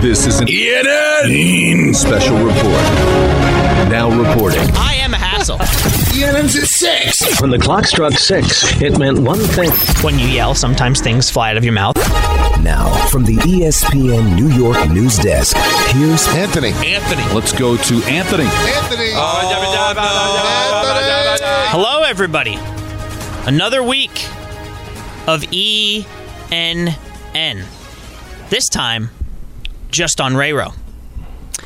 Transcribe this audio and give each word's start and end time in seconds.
This 0.00 0.26
is 0.26 0.40
an 0.40 0.46
ENN 0.46 1.94
special 1.94 2.36
report. 2.36 2.82
Now 3.90 4.10
reporting. 4.10 4.68
I 4.74 4.94
am 4.94 5.14
a 5.14 5.16
hassle. 5.16 5.56
ENN's 5.58 6.54
at 6.54 6.64
6. 6.64 7.40
When 7.40 7.50
the 7.50 7.58
clock 7.58 7.86
struck 7.86 8.12
six, 8.12 8.80
it 8.82 8.98
meant 8.98 9.18
one 9.18 9.38
thing. 9.38 9.70
When 10.04 10.18
you 10.18 10.26
yell, 10.28 10.54
sometimes 10.54 11.00
things 11.00 11.30
fly 11.30 11.50
out 11.50 11.56
of 11.56 11.64
your 11.64 11.72
mouth. 11.72 11.96
Now, 12.62 12.92
from 13.08 13.24
the 13.24 13.34
E 13.46 13.62
ESPN 13.62 14.34
New 14.36 14.48
York 14.48 14.90
news 14.90 15.16
desk, 15.18 15.56
here's 15.94 16.28
Anthony. 16.28 16.72
Anthony. 16.84 17.22
Let's 17.34 17.52
go 17.52 17.76
to 17.76 17.94
Anthony. 18.04 18.44
Anthony. 18.44 19.10
Hello, 21.72 22.02
everybody. 22.02 22.58
Another 23.46 23.82
week 23.82 24.26
of 25.26 25.42
ENN. 25.52 26.04
This 28.50 28.68
time, 28.68 29.10
just 29.96 30.20
on 30.20 30.34
Rayro. 30.34 30.74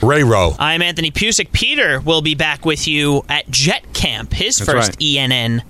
Ray 0.02 0.22
Rowe. 0.22 0.54
I'm 0.58 0.80
Anthony 0.82 1.10
Pucik. 1.10 1.52
Peter 1.52 2.00
will 2.00 2.22
be 2.22 2.34
back 2.34 2.64
with 2.64 2.86
you 2.88 3.24
at 3.28 3.50
Jet 3.50 3.92
Camp. 3.92 4.32
His 4.32 4.54
That's 4.56 4.70
first 4.70 4.90
right. 4.92 4.98
ENN 4.98 5.62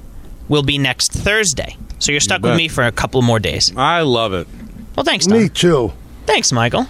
will 0.48 0.62
be 0.62 0.78
next 0.78 1.12
Thursday. 1.12 1.76
So 1.98 2.12
you're 2.12 2.20
stuck 2.20 2.42
with 2.42 2.56
me 2.56 2.68
for 2.68 2.84
a 2.84 2.92
couple 2.92 3.22
more 3.22 3.38
days. 3.38 3.72
I 3.76 4.02
love 4.02 4.32
it. 4.32 4.46
Well, 4.96 5.04
thanks, 5.04 5.26
Don. 5.26 5.38
Me 5.42 5.48
too. 5.48 5.92
Thanks, 6.26 6.52
Michael. 6.52 6.86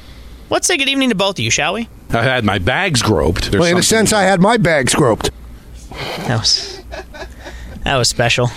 Let's 0.51 0.67
say 0.67 0.77
good 0.77 0.89
evening 0.89 1.11
to 1.11 1.15
both 1.15 1.37
of 1.37 1.41
you, 1.41 1.51
shall 1.51 1.75
we? 1.75 1.89
I 2.11 2.23
had 2.23 2.45
my 2.45 2.59
bags 2.59 3.01
groped. 3.03 3.51
There's 3.51 3.61
Well, 3.61 3.71
in 3.71 3.79
a 3.79 3.83
something- 3.83 4.07
sense, 4.09 4.13
I 4.13 4.23
had 4.25 4.41
my 4.41 4.57
bags 4.57 4.95
groped. 4.95 5.31
That 6.27 6.41
was 6.41 6.83
that 7.85 7.97
was 7.97 8.09
special. 8.09 8.51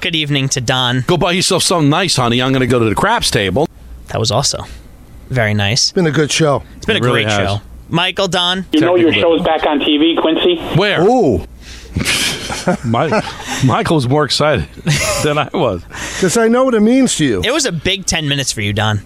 Good 0.00 0.14
evening 0.14 0.48
to 0.50 0.60
Don. 0.60 1.04
Go 1.06 1.16
buy 1.16 1.32
yourself 1.32 1.62
something 1.62 1.88
nice, 1.88 2.16
honey. 2.16 2.42
I'm 2.42 2.52
going 2.52 2.60
to 2.60 2.66
go 2.66 2.78
to 2.78 2.84
the 2.88 2.94
craps 2.94 3.30
table. 3.30 3.68
That 4.08 4.20
was 4.20 4.30
also 4.30 4.64
very 5.28 5.54
nice. 5.54 5.84
It's 5.84 5.92
Been 5.92 6.06
a 6.06 6.10
good 6.10 6.30
show. 6.30 6.62
It's 6.76 6.86
been 6.86 6.96
It 6.96 7.02
a 7.02 7.04
really 7.04 7.24
great 7.24 7.32
has. 7.32 7.58
show. 7.58 7.62
Michael, 7.88 8.28
Don, 8.28 8.66
You 8.72 8.80
know 8.80 8.96
your 8.96 9.10
Technically. 9.10 9.38
show's 9.38 9.46
back 9.46 9.64
on 9.66 9.78
TV, 9.80 10.20
Quincy? 10.20 10.56
Where? 10.76 11.02
Ooh, 11.02 11.44
My, 12.84 13.22
Michael 13.64 13.96
was 13.96 14.08
more 14.08 14.24
excited 14.24 14.66
than 15.22 15.38
I 15.38 15.48
was. 15.54 15.82
because 15.84 16.36
I 16.36 16.48
know 16.48 16.64
what 16.64 16.74
it 16.74 16.80
means 16.80 17.14
to 17.16 17.24
you. 17.24 17.42
it 17.44 17.52
was 17.52 17.64
a 17.64 17.72
big 17.72 18.06
10 18.06 18.28
minutes 18.28 18.50
for 18.52 18.60
you, 18.60 18.72
Don. 18.72 19.02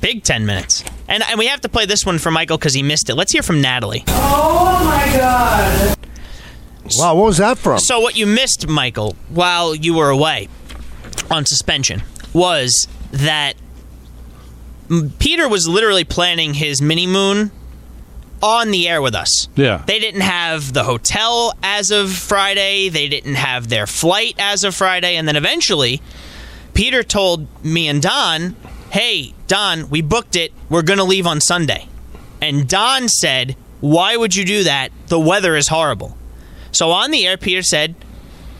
Big 0.00 0.22
10 0.22 0.46
minutes. 0.46 0.84
And, 1.08 1.24
and 1.28 1.38
we 1.38 1.46
have 1.46 1.60
to 1.62 1.68
play 1.68 1.86
this 1.86 2.06
one 2.06 2.18
for 2.18 2.30
Michael 2.30 2.56
because 2.56 2.74
he 2.74 2.82
missed 2.84 3.10
it. 3.10 3.16
Let's 3.16 3.32
hear 3.32 3.42
from 3.42 3.60
Natalie. 3.60 4.04
Oh, 4.06 4.80
my 4.84 5.16
God. 5.16 5.96
Wow, 6.98 7.16
what 7.16 7.24
was 7.26 7.38
that 7.38 7.58
from? 7.58 7.80
So, 7.80 7.98
what 8.00 8.16
you 8.16 8.26
missed, 8.26 8.66
Michael, 8.68 9.16
while 9.28 9.74
you 9.74 9.94
were 9.94 10.08
away 10.10 10.48
on 11.30 11.44
suspension 11.46 12.02
was 12.32 12.86
that 13.10 13.54
Peter 15.18 15.48
was 15.48 15.68
literally 15.68 16.04
planning 16.04 16.54
his 16.54 16.80
mini 16.80 17.06
moon 17.06 17.50
on 18.42 18.70
the 18.70 18.88
air 18.88 19.02
with 19.02 19.14
us. 19.14 19.48
Yeah. 19.56 19.82
They 19.86 19.98
didn't 19.98 20.20
have 20.20 20.72
the 20.72 20.84
hotel 20.84 21.52
as 21.62 21.90
of 21.90 22.12
Friday, 22.12 22.88
they 22.88 23.08
didn't 23.08 23.34
have 23.34 23.68
their 23.68 23.86
flight 23.86 24.34
as 24.38 24.64
of 24.64 24.74
Friday, 24.74 25.16
and 25.16 25.26
then 25.26 25.36
eventually 25.36 26.00
Peter 26.74 27.02
told 27.02 27.46
me 27.64 27.88
and 27.88 28.00
Don, 28.00 28.54
"Hey, 28.90 29.34
Don, 29.48 29.90
we 29.90 30.00
booked 30.00 30.36
it. 30.36 30.52
We're 30.68 30.82
going 30.82 30.98
to 30.98 31.04
leave 31.04 31.26
on 31.26 31.40
Sunday." 31.40 31.88
And 32.40 32.68
Don 32.68 33.08
said, 33.08 33.56
"Why 33.80 34.16
would 34.16 34.36
you 34.36 34.44
do 34.44 34.62
that? 34.64 34.92
The 35.08 35.18
weather 35.18 35.56
is 35.56 35.68
horrible." 35.68 36.16
So 36.70 36.92
on 36.92 37.10
the 37.10 37.26
air, 37.26 37.36
Peter 37.36 37.62
said, 37.62 37.96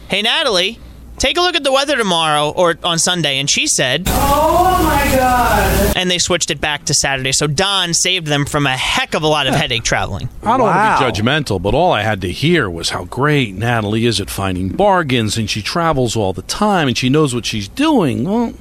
"Hey, 0.09 0.23
Natalie, 0.23 0.81
take 1.19 1.37
a 1.39 1.41
look 1.41 1.55
at 1.55 1.63
the 1.63 1.73
weather 1.73 1.97
tomorrow 1.97 2.51
or 2.51 2.77
on 2.83 2.99
Sunday." 2.99 3.39
And 3.39 3.49
she 3.49 3.69
said, 3.69 4.05
"Oh 4.09 4.68
my 5.11 5.17
god!" 5.17 5.97
And 5.97 6.11
they 6.11 6.19
switched 6.19 6.51
it 6.51 6.61
back 6.61 6.85
to 6.87 6.95
Saturday. 6.95 7.33
So 7.33 7.47
Don 7.47 7.93
saved 7.95 8.27
them 8.27 8.45
from 8.47 8.67
a 8.67 8.77
heck 8.77 9.15
of 9.15 9.23
a 9.23 9.27
lot 9.27 9.47
of 9.47 9.55
headache 9.55 9.83
traveling. 9.83 10.29
I 10.43 10.57
don't 10.57 10.67
Wow. 10.67 11.01
want 11.01 11.15
to 11.17 11.23
be 11.23 11.29
judgmental, 11.29 11.61
but 11.61 11.75
all 11.75 11.93
I 11.93 12.03
had 12.03 12.21
to 12.23 12.31
hear 12.31 12.69
was 12.71 12.91
how 12.91 13.05
great 13.05 13.55
Natalie 13.55 14.07
is 14.07 14.21
at 14.21 14.31
finding 14.31 14.69
bargains, 14.69 15.37
and 15.37 15.49
she 15.51 15.63
travels 15.63 16.15
all 16.17 16.33
the 16.33 16.43
time, 16.43 16.89
and 16.89 16.97
she 16.97 17.09
knows 17.09 17.35
what 17.35 17.47
she's 17.47 17.69
doing. 17.69 18.25
Well, 18.25 18.55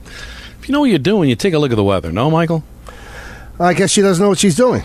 if 0.59 0.67
you 0.67 0.73
know 0.73 0.79
what 0.81 0.89
you're 0.89 0.99
doing, 0.99 1.29
you 1.29 1.35
take 1.35 1.53
a 1.53 1.59
look 1.59 1.71
at 1.71 1.75
the 1.75 1.83
weather. 1.83 2.11
No, 2.11 2.31
Michael? 2.31 2.63
I 3.59 3.73
guess 3.73 3.91
she 3.91 4.01
doesn't 4.01 4.21
know 4.23 4.29
what 4.29 4.37
she's 4.39 4.55
doing. 4.55 4.83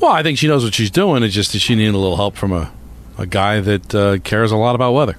Well, 0.00 0.12
I 0.12 0.22
think 0.22 0.36
she 0.38 0.48
knows 0.48 0.64
what 0.64 0.74
she's 0.74 0.90
doing. 0.90 1.22
It's 1.22 1.34
just 1.34 1.52
that 1.52 1.60
she 1.60 1.74
needed 1.74 1.94
a 1.94 1.98
little 1.98 2.16
help 2.16 2.36
from 2.36 2.52
a, 2.52 2.72
a 3.18 3.26
guy 3.26 3.60
that 3.60 3.94
uh, 3.94 4.18
cares 4.18 4.50
a 4.52 4.56
lot 4.56 4.74
about 4.74 4.92
weather. 4.92 5.16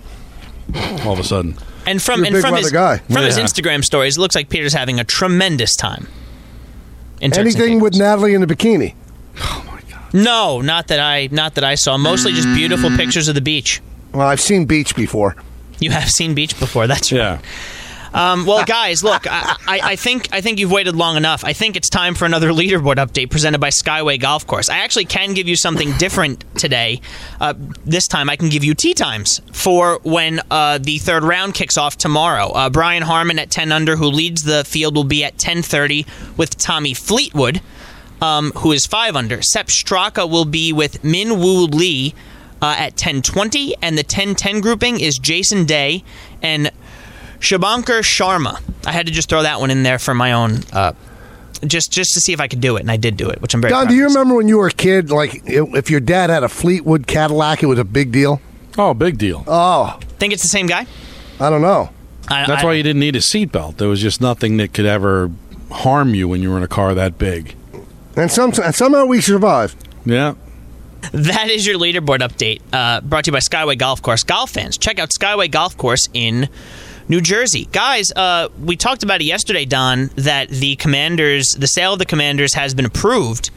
All 1.06 1.14
of 1.14 1.20
a 1.20 1.24
sudden. 1.24 1.58
And 1.86 2.02
from 2.02 2.24
You're 2.24 2.34
a 2.34 2.36
and 2.36 2.42
from 2.42 2.56
his 2.56 2.72
guy. 2.72 2.98
from 2.98 3.24
his 3.24 3.38
Instagram 3.38 3.84
stories, 3.84 4.18
it 4.18 4.20
looks 4.20 4.36
like 4.36 4.50
Peter's 4.50 4.74
having 4.74 5.00
a 5.00 5.04
tremendous 5.04 5.76
time. 5.76 6.08
In 7.22 7.34
Anything 7.38 7.80
with 7.80 7.96
Natalie 7.96 8.34
in 8.34 8.42
the 8.42 8.48
bikini. 8.48 8.96
Oh 9.38 9.64
my 9.68 9.82
god! 9.90 10.14
No, 10.14 10.62
not 10.62 10.88
that 10.88 11.00
I 11.00 11.30
not 11.32 11.56
that 11.56 11.64
I 11.64 11.76
saw. 11.76 11.98
Mostly 11.98 12.34
just 12.34 12.48
beautiful 12.48 12.90
mm. 12.90 12.98
pictures 12.98 13.28
of 13.28 13.36
the 13.36 13.42
beach. 13.42 13.82
Well, 14.14 14.28
I've 14.28 14.42
seen 14.42 14.66
beach 14.66 14.96
before. 14.96 15.36
You 15.80 15.92
have 15.92 16.10
seen 16.10 16.34
beach 16.34 16.58
before, 16.60 16.88
that's 16.88 17.12
right. 17.12 17.18
Yeah. 17.18 17.40
Um, 18.14 18.46
well, 18.46 18.64
guys, 18.68 19.04
look, 19.04 19.26
I, 19.28 19.56
I, 19.68 19.80
I 19.84 19.96
think 19.96 20.30
I 20.32 20.42
think 20.42 20.60
you've 20.60 20.72
waited 20.72 20.96
long 20.96 21.18
enough. 21.18 21.44
I 21.44 21.54
think 21.54 21.76
it's 21.76 21.90
time 21.90 22.16
for 22.16 22.26
another 22.26 22.50
leaderboard 22.50 22.96
update 22.96 23.30
presented 23.30 23.60
by 23.60 23.70
Skyway 23.70 24.20
Golf 24.20 24.46
Course. 24.46 24.70
I 24.70 24.78
actually 24.80 25.06
can 25.06 25.34
give 25.34 25.48
you 25.48 25.56
something 25.56 25.92
different 25.98 26.44
today. 26.58 27.02
Uh, 27.40 27.54
this 27.86 28.08
time, 28.08 28.30
I 28.30 28.36
can 28.36 28.50
give 28.50 28.64
you 28.64 28.74
tee 28.74 28.94
times 28.94 29.42
for 29.52 30.00
when 30.04 30.42
uh, 30.52 30.78
the 30.78 31.00
third 31.00 31.24
round 31.24 31.54
kicks 31.54 31.78
off 31.78 31.98
tomorrow. 31.98 32.50
Uh, 32.50 32.70
Brian 32.70 33.04
Harman 33.04 33.40
at 33.40 33.50
10 33.50 33.72
under, 33.72 33.96
who 33.96 34.06
leads 34.06 34.44
the 34.44 34.64
field, 34.64 34.96
will 34.96 35.04
be 35.04 35.24
at 35.24 35.38
10:30 35.38 36.06
with 36.38 36.58
Tommy 36.58 36.94
Fleetwood, 36.94 37.62
um, 38.22 38.52
who 38.58 38.72
is 38.72 38.86
five 38.86 39.16
under. 39.16 39.42
Sepp 39.42 39.68
Straka 39.68 40.30
will 40.30 40.46
be 40.46 40.72
with 40.72 41.04
Min 41.04 41.40
Woo 41.40 41.66
Lee. 41.66 42.14
Uh, 42.62 42.76
at 42.80 42.96
10:20, 42.96 43.74
and 43.82 43.98
the 43.98 44.06
10:10 44.06 44.62
grouping 44.62 44.98
is 44.98 45.20
Jason 45.20 45.66
Day 45.66 46.02
and 46.42 46.72
Shubhankar 47.44 48.00
Sharma. 48.02 48.62
I 48.86 48.92
had 48.92 49.06
to 49.08 49.12
just 49.12 49.30
throw 49.30 49.44
that 49.44 49.60
one 49.60 49.70
in 49.70 49.84
there 49.84 50.00
for 50.00 50.14
my 50.14 50.32
own, 50.32 50.60
uh, 50.72 50.94
just 51.66 51.92
just 51.92 52.14
to 52.14 52.20
see 52.22 52.34
if 52.34 52.40
I 52.40 52.48
could 52.48 52.62
do 52.62 52.78
it, 52.78 52.82
and 52.82 52.90
I 52.92 52.98
did 52.98 53.18
do 53.18 53.30
it, 53.30 53.42
which 53.42 53.54
I'm 53.54 53.62
very. 53.62 53.72
Don, 53.72 53.84
proud 53.86 53.90
do 53.90 53.96
you 53.96 54.06
of 54.06 54.12
remember 54.14 54.36
when 54.36 54.48
you 54.48 54.58
were 54.58 54.68
a 54.68 54.72
kid? 54.72 55.12
Like, 55.12 55.42
if 55.46 55.90
your 55.92 56.00
dad 56.00 56.30
had 56.30 56.44
a 56.44 56.50
Fleetwood 56.50 57.06
Cadillac, 57.06 57.62
it 57.62 57.68
was 57.68 57.80
a 57.80 57.84
big 57.84 58.12
deal. 58.12 58.42
Oh, 58.78 58.94
big 58.94 59.18
deal. 59.18 59.44
Oh, 59.48 60.00
Think 60.20 60.34
it's 60.34 60.42
the 60.42 60.48
same 60.48 60.66
guy? 60.68 60.88
I 61.40 61.50
don't 61.50 61.62
know. 61.62 61.90
I, 62.30 62.46
That's 62.48 62.64
I- 62.64 62.66
why 62.66 62.74
you 62.74 62.84
didn't 62.84 63.02
need 63.02 63.16
a 63.16 63.20
seatbelt. 63.20 63.78
There 63.78 63.88
was 63.90 64.02
just 64.02 64.22
nothing 64.22 64.58
that 64.58 64.74
could 64.74 64.86
ever 64.86 65.30
harm 65.70 66.16
you 66.16 66.28
when 66.30 66.42
you 66.42 66.50
were 66.50 66.58
in 66.58 66.64
a 66.64 66.68
car 66.68 66.94
that 66.94 67.18
big. 67.18 67.56
And 68.16 68.32
some 68.32 68.54
and 68.64 68.74
somehow 68.74 69.06
we 69.06 69.20
survived. 69.22 69.76
Yeah. 70.06 70.36
That 71.12 71.50
is 71.50 71.68
your 71.68 71.78
leaderboard 71.78 72.20
update, 72.20 72.62
uh, 72.72 73.02
brought 73.02 73.26
to 73.26 73.30
you 73.30 73.34
by 73.34 73.40
Skyway 73.40 73.78
Golf 73.78 74.02
Course. 74.02 74.24
Golf 74.24 74.52
fans, 74.52 74.78
check 74.78 75.00
out 75.00 75.10
Skyway 75.10 75.52
Golf 75.52 75.76
Course 75.76 76.08
in 76.14 76.48
New 77.08 77.22
Jersey. 77.22 77.68
Guys, 77.72 78.12
uh, 78.16 78.50
we 78.64 78.76
talked 78.76 79.04
about 79.04 79.22
it 79.22 79.26
yesterday, 79.26 79.66
Don, 79.66 80.08
that 80.16 80.50
the 80.50 80.76
Commanders, 80.78 81.50
the 81.58 81.68
sale 81.68 81.94
of 81.94 82.00
the 82.00 82.06
Commanders 82.06 82.54
has 82.54 82.74
been 82.74 82.86
approved. 82.86 83.50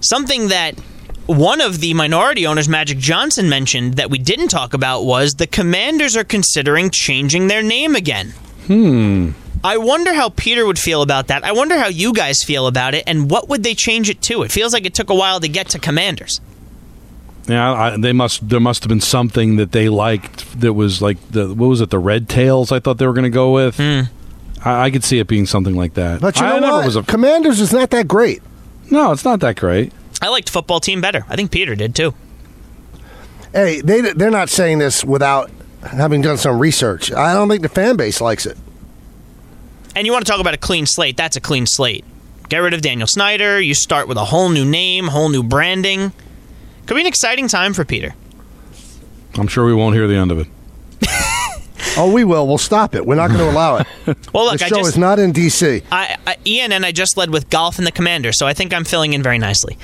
Something 0.00 0.48
that 0.48 0.78
one 1.26 1.60
of 1.60 1.80
the 1.80 1.94
minority 1.94 2.46
owners, 2.46 2.68
Magic 2.68 2.98
Johnson, 2.98 3.48
mentioned 3.48 3.94
that 3.94 4.10
we 4.10 4.18
didn't 4.18 4.48
talk 4.48 4.74
about 4.74 5.04
was 5.04 5.34
the 5.34 5.46
Commanders 5.46 6.16
are 6.16 6.24
considering 6.24 6.90
changing 6.90 7.48
their 7.48 7.62
name 7.62 7.94
again. 7.94 8.30
Hmm. 8.66 9.30
I 9.62 9.76
wonder 9.76 10.14
how 10.14 10.28
Peter 10.30 10.64
would 10.64 10.78
feel 10.78 11.02
about 11.02 11.28
that. 11.28 11.44
I 11.44 11.52
wonder 11.52 11.76
how 11.76 11.88
you 11.88 12.12
guys 12.12 12.44
feel 12.44 12.66
about 12.66 12.94
it, 12.94 13.04
and 13.06 13.30
what 13.30 13.48
would 13.48 13.62
they 13.62 13.74
change 13.74 14.08
it 14.08 14.22
to? 14.22 14.42
It 14.42 14.52
feels 14.52 14.72
like 14.72 14.86
it 14.86 14.94
took 14.94 15.10
a 15.10 15.14
while 15.14 15.40
to 15.40 15.48
get 15.48 15.68
to 15.70 15.78
Commanders. 15.78 16.40
Yeah, 17.48 17.72
I, 17.72 17.96
they 17.96 18.12
must. 18.12 18.48
There 18.48 18.60
must 18.60 18.82
have 18.84 18.88
been 18.88 19.00
something 19.00 19.56
that 19.56 19.72
they 19.72 19.88
liked 19.88 20.60
that 20.60 20.74
was 20.74 21.00
like 21.00 21.16
the 21.30 21.48
what 21.54 21.66
was 21.68 21.80
it? 21.80 21.90
The 21.90 21.98
Red 21.98 22.28
Tails. 22.28 22.70
I 22.70 22.78
thought 22.78 22.98
they 22.98 23.06
were 23.06 23.14
going 23.14 23.24
to 23.24 23.30
go 23.30 23.52
with. 23.52 23.76
Hmm. 23.78 24.02
I, 24.62 24.84
I 24.86 24.90
could 24.90 25.02
see 25.02 25.18
it 25.18 25.26
being 25.28 25.46
something 25.46 25.74
like 25.74 25.94
that. 25.94 26.20
But 26.20 26.38
you 26.38 26.44
I 26.46 26.50
know 26.54 26.60
never 26.60 26.76
what? 26.78 26.86
was 26.86 26.96
a. 26.96 27.02
Commanders 27.02 27.58
is 27.60 27.72
not 27.72 27.90
that 27.90 28.06
great. 28.06 28.42
no, 28.90 29.12
it's 29.12 29.24
not 29.24 29.40
that 29.40 29.56
great. 29.56 29.92
I 30.20 30.28
liked 30.28 30.50
football 30.50 30.80
team 30.80 31.00
better. 31.00 31.24
I 31.28 31.36
think 31.36 31.50
Peter 31.50 31.74
did 31.74 31.94
too. 31.94 32.12
Hey, 33.52 33.80
they 33.80 34.00
they're 34.12 34.30
not 34.30 34.50
saying 34.50 34.78
this 34.78 35.04
without 35.04 35.50
having 35.82 36.20
done 36.20 36.36
some 36.36 36.58
research. 36.58 37.10
I 37.12 37.32
don't 37.32 37.48
think 37.48 37.62
the 37.62 37.68
fan 37.68 37.96
base 37.96 38.20
likes 38.20 38.44
it. 38.44 38.58
And 39.96 40.06
you 40.06 40.12
want 40.12 40.26
to 40.26 40.30
talk 40.30 40.40
about 40.40 40.54
a 40.54 40.58
clean 40.58 40.86
slate? 40.86 41.16
That's 41.16 41.36
a 41.36 41.40
clean 41.40 41.66
slate. 41.66 42.04
Get 42.50 42.58
rid 42.58 42.74
of 42.74 42.82
Daniel 42.82 43.06
Snyder. 43.06 43.60
You 43.60 43.74
start 43.74 44.06
with 44.06 44.16
a 44.18 44.24
whole 44.26 44.48
new 44.48 44.64
name, 44.64 45.06
whole 45.08 45.28
new 45.28 45.42
branding. 45.42 46.12
Could 46.88 46.94
be 46.94 47.02
an 47.02 47.06
exciting 47.06 47.46
time 47.48 47.74
for 47.74 47.84
Peter. 47.84 48.14
I'm 49.36 49.46
sure 49.46 49.64
we 49.66 49.74
won't 49.74 49.94
hear 49.94 50.08
the 50.08 50.16
end 50.16 50.32
of 50.32 50.40
it. 50.40 50.46
Oh, 51.96 52.12
we 52.12 52.22
will. 52.22 52.46
We'll 52.46 52.58
stop 52.58 52.94
it. 52.94 53.04
We're 53.06 53.16
not 53.16 53.28
going 53.28 53.40
to 53.40 53.50
allow 53.50 53.76
it. 53.76 53.86
Well, 54.32 54.44
look, 54.46 54.58
the 54.58 54.66
I 54.66 54.68
show 54.68 54.76
just 54.76 54.90
is 54.90 54.98
not 54.98 55.18
in 55.18 55.32
D.C. 55.32 55.82
I, 55.90 56.16
I, 56.26 56.36
Ian 56.46 56.72
and 56.72 56.86
I 56.86 56.92
just 56.92 57.16
led 57.16 57.30
with 57.30 57.50
golf 57.50 57.78
and 57.78 57.86
the 57.86 57.92
Commander, 57.92 58.32
so 58.32 58.46
I 58.46 58.54
think 58.54 58.72
I'm 58.72 58.84
filling 58.84 59.12
in 59.14 59.22
very 59.22 59.38
nicely. 59.38 59.76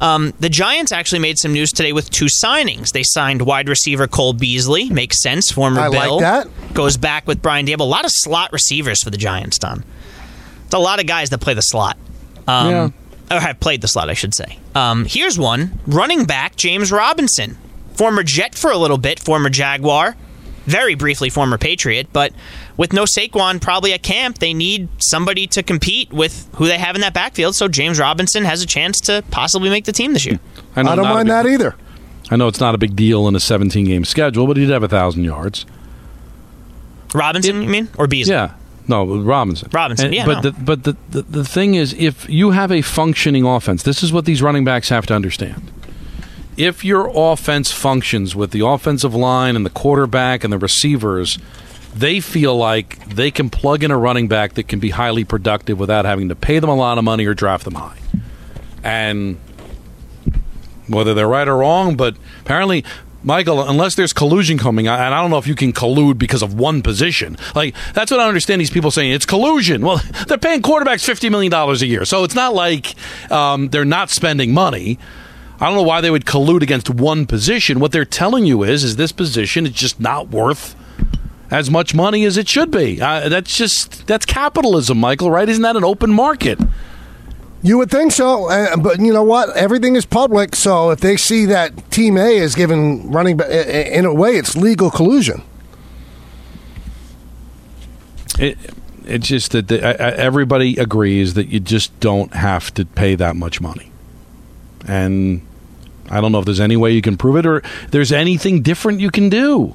Um, 0.00 0.32
the 0.40 0.48
Giants 0.48 0.92
actually 0.92 1.18
made 1.20 1.38
some 1.38 1.52
news 1.52 1.70
today 1.70 1.92
with 1.92 2.10
two 2.10 2.26
signings. 2.42 2.92
They 2.92 3.02
signed 3.04 3.42
wide 3.42 3.68
receiver 3.68 4.06
Cole 4.08 4.32
Beasley, 4.32 4.88
makes 4.90 5.22
sense. 5.22 5.50
Former 5.52 5.80
I 5.80 5.88
like 5.88 6.02
Bill 6.02 6.20
that. 6.20 6.48
goes 6.74 6.96
back 6.96 7.26
with 7.26 7.42
Brian 7.42 7.66
Daboll. 7.66 7.80
A 7.80 7.84
lot 7.84 8.04
of 8.04 8.10
slot 8.14 8.52
receivers 8.52 9.02
for 9.02 9.10
the 9.10 9.18
Giants, 9.18 9.58
Don. 9.58 9.84
It's 10.64 10.74
a 10.74 10.78
lot 10.78 11.00
of 11.00 11.06
guys 11.06 11.30
that 11.30 11.38
play 11.38 11.54
the 11.54 11.60
slot. 11.60 11.96
Um, 12.46 12.70
Yeah. 12.70 12.88
Or 13.30 13.40
have 13.40 13.60
played 13.60 13.80
the 13.82 13.88
slot, 13.88 14.08
I 14.08 14.14
should 14.14 14.34
say. 14.34 14.58
Um, 14.74 15.04
here's 15.04 15.38
one 15.38 15.78
running 15.86 16.24
back 16.24 16.56
James 16.56 16.90
Robinson, 16.90 17.58
former 17.94 18.22
Jet 18.22 18.54
for 18.54 18.70
a 18.70 18.78
little 18.78 18.98
bit, 18.98 19.20
former 19.20 19.50
Jaguar, 19.50 20.16
very 20.64 20.94
briefly 20.94 21.30
former 21.30 21.58
Patriot, 21.58 22.08
but 22.12 22.32
with 22.76 22.92
no 22.92 23.04
Saquon 23.04 23.60
probably 23.60 23.92
at 23.92 24.02
camp, 24.02 24.38
they 24.38 24.54
need 24.54 24.88
somebody 24.98 25.46
to 25.48 25.62
compete 25.62 26.12
with 26.12 26.48
who 26.54 26.66
they 26.66 26.78
have 26.78 26.94
in 26.94 27.00
that 27.00 27.14
backfield. 27.14 27.54
So 27.54 27.68
James 27.68 27.98
Robinson 27.98 28.44
has 28.44 28.62
a 28.62 28.66
chance 28.66 29.00
to 29.02 29.24
possibly 29.30 29.70
make 29.70 29.84
the 29.84 29.92
team 29.92 30.12
this 30.12 30.26
year. 30.26 30.38
I 30.76 30.82
know 30.82 30.96
don't 30.96 31.04
mind 31.06 31.26
big- 31.26 31.32
that 31.32 31.46
either. 31.46 31.74
I 32.30 32.36
know 32.36 32.46
it's 32.48 32.60
not 32.60 32.74
a 32.74 32.78
big 32.78 32.94
deal 32.94 33.26
in 33.26 33.34
a 33.34 33.40
17 33.40 33.86
game 33.86 34.04
schedule, 34.04 34.46
but 34.46 34.58
he'd 34.58 34.68
have 34.68 34.82
a 34.82 34.88
thousand 34.88 35.24
yards. 35.24 35.64
Robinson, 37.14 37.62
you 37.62 37.68
mean, 37.68 37.88
or 37.96 38.06
Beasley? 38.06 38.34
Yeah. 38.34 38.52
No, 38.88 39.04
Robinson. 39.04 39.68
Robinson, 39.72 40.06
And- 40.06 40.14
yeah, 40.14 40.24
But 40.26 40.42
no. 40.44 40.50
the, 40.50 40.52
but 40.52 40.84
the, 40.84 40.96
the 41.10 41.22
the 41.22 41.44
thing 41.44 41.74
is, 41.74 41.92
if 41.94 42.28
you 42.28 42.50
have 42.52 42.72
a 42.72 42.80
functioning 42.82 43.44
offense, 43.44 43.82
this 43.82 44.02
is 44.02 44.12
what 44.12 44.24
these 44.24 44.40
running 44.42 44.64
backs 44.64 44.88
have 44.88 45.06
to 45.06 45.14
understand. 45.14 45.70
If 46.56 46.84
your 46.84 47.10
offense 47.14 47.70
functions 47.70 48.34
with 48.34 48.50
the 48.50 48.66
offensive 48.66 49.14
line 49.14 49.54
and 49.56 49.64
the 49.64 49.70
quarterback 49.70 50.42
and 50.42 50.52
the 50.52 50.58
receivers, 50.58 51.38
they 51.94 52.18
feel 52.20 52.56
like 52.56 53.08
they 53.08 53.30
can 53.30 53.48
plug 53.50 53.84
in 53.84 53.90
a 53.90 53.98
running 53.98 54.26
back 54.26 54.54
that 54.54 54.66
can 54.68 54.80
be 54.80 54.90
highly 54.90 55.24
productive 55.24 55.78
without 55.78 56.04
having 56.04 56.28
to 56.30 56.34
pay 56.34 56.58
them 56.58 56.68
a 56.70 56.74
lot 56.74 56.98
of 56.98 57.04
money 57.04 57.26
or 57.26 57.34
draft 57.34 57.64
them 57.64 57.74
high. 57.74 57.96
And 58.82 59.38
whether 60.88 61.14
they're 61.14 61.28
right 61.28 61.46
or 61.46 61.58
wrong, 61.58 61.96
but 61.96 62.16
apparently, 62.40 62.84
Michael, 63.22 63.68
unless 63.68 63.96
there's 63.96 64.12
collusion 64.12 64.58
coming, 64.58 64.86
and 64.86 65.14
I 65.14 65.20
don't 65.20 65.30
know 65.30 65.38
if 65.38 65.46
you 65.46 65.56
can 65.56 65.72
collude 65.72 66.18
because 66.18 66.42
of 66.42 66.54
one 66.54 66.82
position. 66.82 67.36
Like 67.54 67.74
that's 67.92 68.10
what 68.10 68.20
I 68.20 68.28
understand. 68.28 68.60
These 68.60 68.70
people 68.70 68.90
saying 68.90 69.12
it's 69.12 69.26
collusion. 69.26 69.84
Well, 69.84 70.00
they're 70.28 70.38
paying 70.38 70.62
quarterbacks 70.62 71.04
fifty 71.04 71.28
million 71.28 71.50
dollars 71.50 71.82
a 71.82 71.86
year, 71.86 72.04
so 72.04 72.24
it's 72.24 72.34
not 72.34 72.54
like 72.54 72.94
um, 73.30 73.68
they're 73.68 73.84
not 73.84 74.10
spending 74.10 74.54
money. 74.54 74.98
I 75.60 75.66
don't 75.66 75.74
know 75.74 75.82
why 75.82 76.00
they 76.00 76.10
would 76.10 76.24
collude 76.24 76.62
against 76.62 76.88
one 76.88 77.26
position. 77.26 77.80
What 77.80 77.90
they're 77.90 78.04
telling 78.04 78.46
you 78.46 78.62
is, 78.62 78.84
is 78.84 78.94
this 78.94 79.10
position 79.10 79.66
is 79.66 79.72
just 79.72 79.98
not 79.98 80.28
worth 80.28 80.76
as 81.50 81.68
much 81.68 81.94
money 81.94 82.24
as 82.24 82.36
it 82.36 82.48
should 82.48 82.70
be. 82.70 83.00
Uh, 83.00 83.28
that's 83.28 83.56
just 83.56 84.06
that's 84.06 84.24
capitalism, 84.24 84.98
Michael. 84.98 85.30
Right? 85.30 85.48
Isn't 85.48 85.62
that 85.62 85.76
an 85.76 85.84
open 85.84 86.12
market? 86.12 86.60
You 87.60 87.78
would 87.78 87.90
think 87.90 88.12
so, 88.12 88.48
uh, 88.48 88.76
but 88.76 89.00
you 89.00 89.12
know 89.12 89.24
what? 89.24 89.56
Everything 89.56 89.96
is 89.96 90.06
public, 90.06 90.54
so 90.54 90.90
if 90.90 91.00
they 91.00 91.16
see 91.16 91.44
that 91.46 91.90
Team 91.90 92.16
A 92.16 92.36
is 92.36 92.54
giving 92.54 93.10
running 93.10 93.36
back, 93.36 93.50
in 93.50 94.04
a 94.04 94.14
way, 94.14 94.36
it's 94.36 94.54
legal 94.56 94.90
collusion. 94.90 95.42
It, 98.38 98.56
it's 99.04 99.26
just 99.26 99.50
that 99.52 99.66
the, 99.66 99.84
I, 99.84 99.90
I, 99.90 100.12
everybody 100.12 100.76
agrees 100.76 101.34
that 101.34 101.48
you 101.48 101.58
just 101.58 101.98
don't 101.98 102.32
have 102.32 102.72
to 102.74 102.84
pay 102.84 103.16
that 103.16 103.34
much 103.34 103.60
money, 103.60 103.90
and 104.86 105.44
I 106.08 106.20
don't 106.20 106.30
know 106.30 106.38
if 106.38 106.44
there's 106.44 106.60
any 106.60 106.76
way 106.76 106.92
you 106.92 107.02
can 107.02 107.16
prove 107.16 107.36
it 107.36 107.46
or 107.46 107.62
there's 107.90 108.12
anything 108.12 108.62
different 108.62 109.00
you 109.00 109.10
can 109.10 109.28
do. 109.28 109.74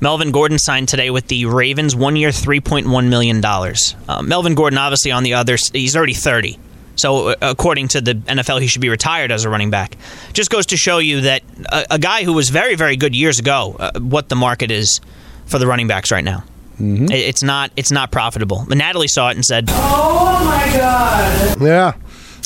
Melvin 0.00 0.30
Gordon 0.30 0.58
signed 0.58 0.88
today 0.88 1.10
with 1.10 1.28
the 1.28 1.44
Ravens, 1.44 1.94
one 1.94 2.16
year, 2.16 2.30
$3.1 2.30 3.08
million. 3.10 3.44
Uh, 3.44 4.22
Melvin 4.22 4.54
Gordon, 4.54 4.78
obviously, 4.78 5.12
on 5.12 5.24
the 5.24 5.34
other, 5.34 5.58
he's 5.74 5.94
already 5.94 6.14
30. 6.14 6.58
So, 7.00 7.28
uh, 7.30 7.34
according 7.40 7.88
to 7.88 8.00
the 8.00 8.14
NFL, 8.14 8.60
he 8.60 8.66
should 8.66 8.82
be 8.82 8.88
retired 8.88 9.32
as 9.32 9.44
a 9.44 9.48
running 9.50 9.70
back. 9.70 9.96
Just 10.32 10.50
goes 10.50 10.66
to 10.66 10.76
show 10.76 10.98
you 10.98 11.22
that 11.22 11.42
a, 11.72 11.94
a 11.94 11.98
guy 11.98 12.24
who 12.24 12.32
was 12.32 12.48
very, 12.50 12.74
very 12.76 12.96
good 12.96 13.14
years 13.14 13.38
ago, 13.38 13.76
uh, 13.78 13.92
what 14.00 14.28
the 14.28 14.36
market 14.36 14.70
is 14.70 15.00
for 15.46 15.58
the 15.58 15.66
running 15.66 15.88
backs 15.88 16.10
right 16.10 16.24
now. 16.24 16.44
It- 16.78 17.10
It's 17.12 17.42
not. 17.42 17.70
It's 17.76 17.90
not 17.92 18.10
profitable. 18.10 18.64
But 18.68 18.78
Natalie 18.78 19.08
saw 19.08 19.28
it 19.30 19.36
and 19.36 19.44
said, 19.44 19.66
"Oh 19.68 20.42
my 20.44 20.72
god!" 20.78 21.60
Yeah. 21.60 21.92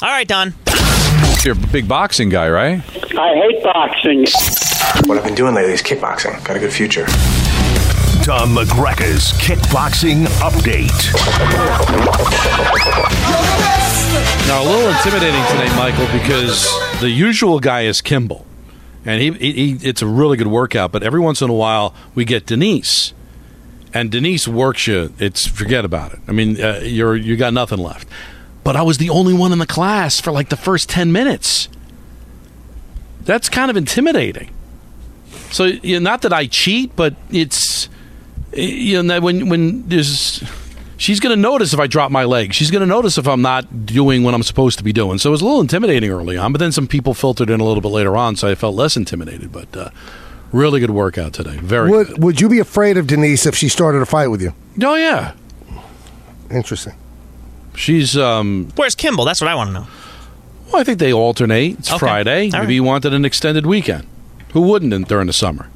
"All 0.03 0.09
right, 0.09 0.27
Don. 0.27 0.55
You're 1.45 1.55
a 1.55 1.67
big 1.73 1.87
boxing 1.87 2.31
guy, 2.31 2.49
right? 2.49 2.83
I 3.19 3.35
hate 3.35 3.63
boxing. 3.63 4.27
What 5.07 5.19
I've 5.19 5.25
been 5.25 5.35
doing 5.35 5.55
lately 5.55 5.73
is 5.75 5.83
kickboxing. 5.83 6.43
Got 6.45 6.57
a 6.57 6.59
good 6.59 6.73
future. 6.73 7.07
Don 8.25 8.55
La 8.55 8.65
Greca's 8.65 9.33
Kickboxing 9.33 10.25
Update. 10.41 11.13
Now, 14.49 14.63
a 14.63 14.67
little 14.67 14.89
intimidating 14.89 15.45
today, 15.51 15.69
Michael, 15.77 16.07
because 16.11 16.67
the 17.03 17.11
usual 17.11 17.61
guy 17.61 17.83
is 17.83 18.01
Kimball, 18.01 18.47
and 19.05 19.21
he, 19.21 19.33
he, 19.33 19.73
it's 19.87 20.01
a 20.01 20.07
really 20.07 20.39
good 20.39 20.47
workout. 20.47 20.91
But 20.91 21.03
every 21.03 21.21
once 21.21 21.43
in 21.43 21.51
a 21.51 21.53
while, 21.53 21.95
we 22.15 22.25
get 22.25 22.47
Denise, 22.47 23.13
and 23.93 24.11
Denise 24.11 24.49
works 24.49 24.87
you. 24.87 25.13
It's 25.19 25.47
forget 25.47 25.85
about 25.85 26.15
it. 26.15 26.21
I 26.27 26.33
mean, 26.33 26.59
uh, 26.59 26.81
you're 26.83 27.15
you 27.15 27.37
got 27.37 27.53
nothing 27.53 27.79
left. 27.79 28.09
But 28.63 28.75
I 28.75 28.81
was 28.81 28.97
the 28.97 29.11
only 29.11 29.35
one 29.35 29.53
in 29.53 29.59
the 29.59 29.67
class 29.67 30.19
for 30.19 30.33
like 30.33 30.49
the 30.49 30.57
first 30.57 30.89
ten 30.89 31.13
minutes. 31.13 31.69
That's 33.25 33.51
kind 33.51 33.71
of 33.71 33.77
intimidating. 33.77 34.51
So, 35.51 35.65
you 35.65 36.01
know, 36.01 36.11
not 36.11 36.23
that 36.23 36.33
I 36.33 36.47
cheat, 36.47 36.97
but 36.97 37.17
it's 37.31 37.91
you 38.57 39.03
know 39.03 39.21
when 39.21 39.49
when 39.49 39.89
there's 39.89 40.43
she's 40.97 41.21
going 41.21 41.35
to 41.35 41.41
notice 41.41 41.73
if 41.75 41.81
I 41.81 41.87
drop 41.87 42.11
my 42.11 42.25
leg. 42.25 42.53
She's 42.55 42.71
going 42.71 42.81
to 42.81 42.87
notice 42.87 43.19
if 43.19 43.27
I'm 43.27 43.43
not 43.43 43.87
doing 43.87 44.23
what 44.23 44.35
I'm 44.35 44.43
supposed 44.43 44.79
to 44.79 44.85
be 44.85 44.93
doing. 44.93 45.19
So 45.19 45.31
it 45.31 45.33
was 45.33 45.41
a 45.43 45.45
little 45.45 45.61
intimidating 45.61 46.11
early 46.11 46.37
on, 46.37 46.53
but 46.53 46.59
then 46.59 46.73
some 46.73 46.87
people 46.87 47.15
filtered 47.15 47.51
in 47.51 47.61
a 47.61 47.65
little 47.65 47.81
bit 47.81 47.89
later 47.89 48.17
on, 48.17 48.37
so 48.37 48.49
I 48.49 48.55
felt 48.55 48.75
less 48.75 48.97
intimidated. 48.97 49.51
But 49.53 49.77
uh, 49.77 49.91
really 50.53 50.81
good 50.81 50.91
workout 50.91 51.33
today. 51.33 51.57
Very 51.59 51.91
good. 51.91 52.09
Would 52.11 52.23
Would 52.23 52.41
you 52.41 52.49
be 52.49 52.59
afraid 52.61 52.97
of 52.97 53.07
Denise 53.07 53.45
if 53.47 53.55
she 53.57 53.69
started 53.69 54.03
a 54.03 54.07
fight 54.07 54.29
with 54.29 54.41
you? 54.43 54.55
Oh 54.83 54.95
yeah, 54.97 55.33
Interesting. 56.51 56.95
she's. 57.75 58.17
um 58.17 58.71
Where's 58.77 58.95
Kimball? 58.95 59.25
That's 59.25 59.41
what 59.41 59.49
I 59.49 59.55
want 59.55 59.69
to 59.69 59.75
know. 59.75 59.87
Well, 60.67 60.81
I 60.81 60.85
think 60.85 60.99
they 60.99 61.13
alternate. 61.13 61.79
It's 61.79 61.91
Okay. 61.91 61.99
Friday. 61.99 62.45
All 62.47 62.51
Maybe 62.61 62.67
right. 62.67 62.71
you 62.71 62.85
wanted 62.85 63.13
an 63.15 63.25
extended 63.25 63.67
weekend. 63.67 64.07
Who 64.53 64.61
wouldn't 64.63 64.93
in- 64.93 65.03
during 65.03 65.27
the 65.27 65.33
summer? 65.33 65.69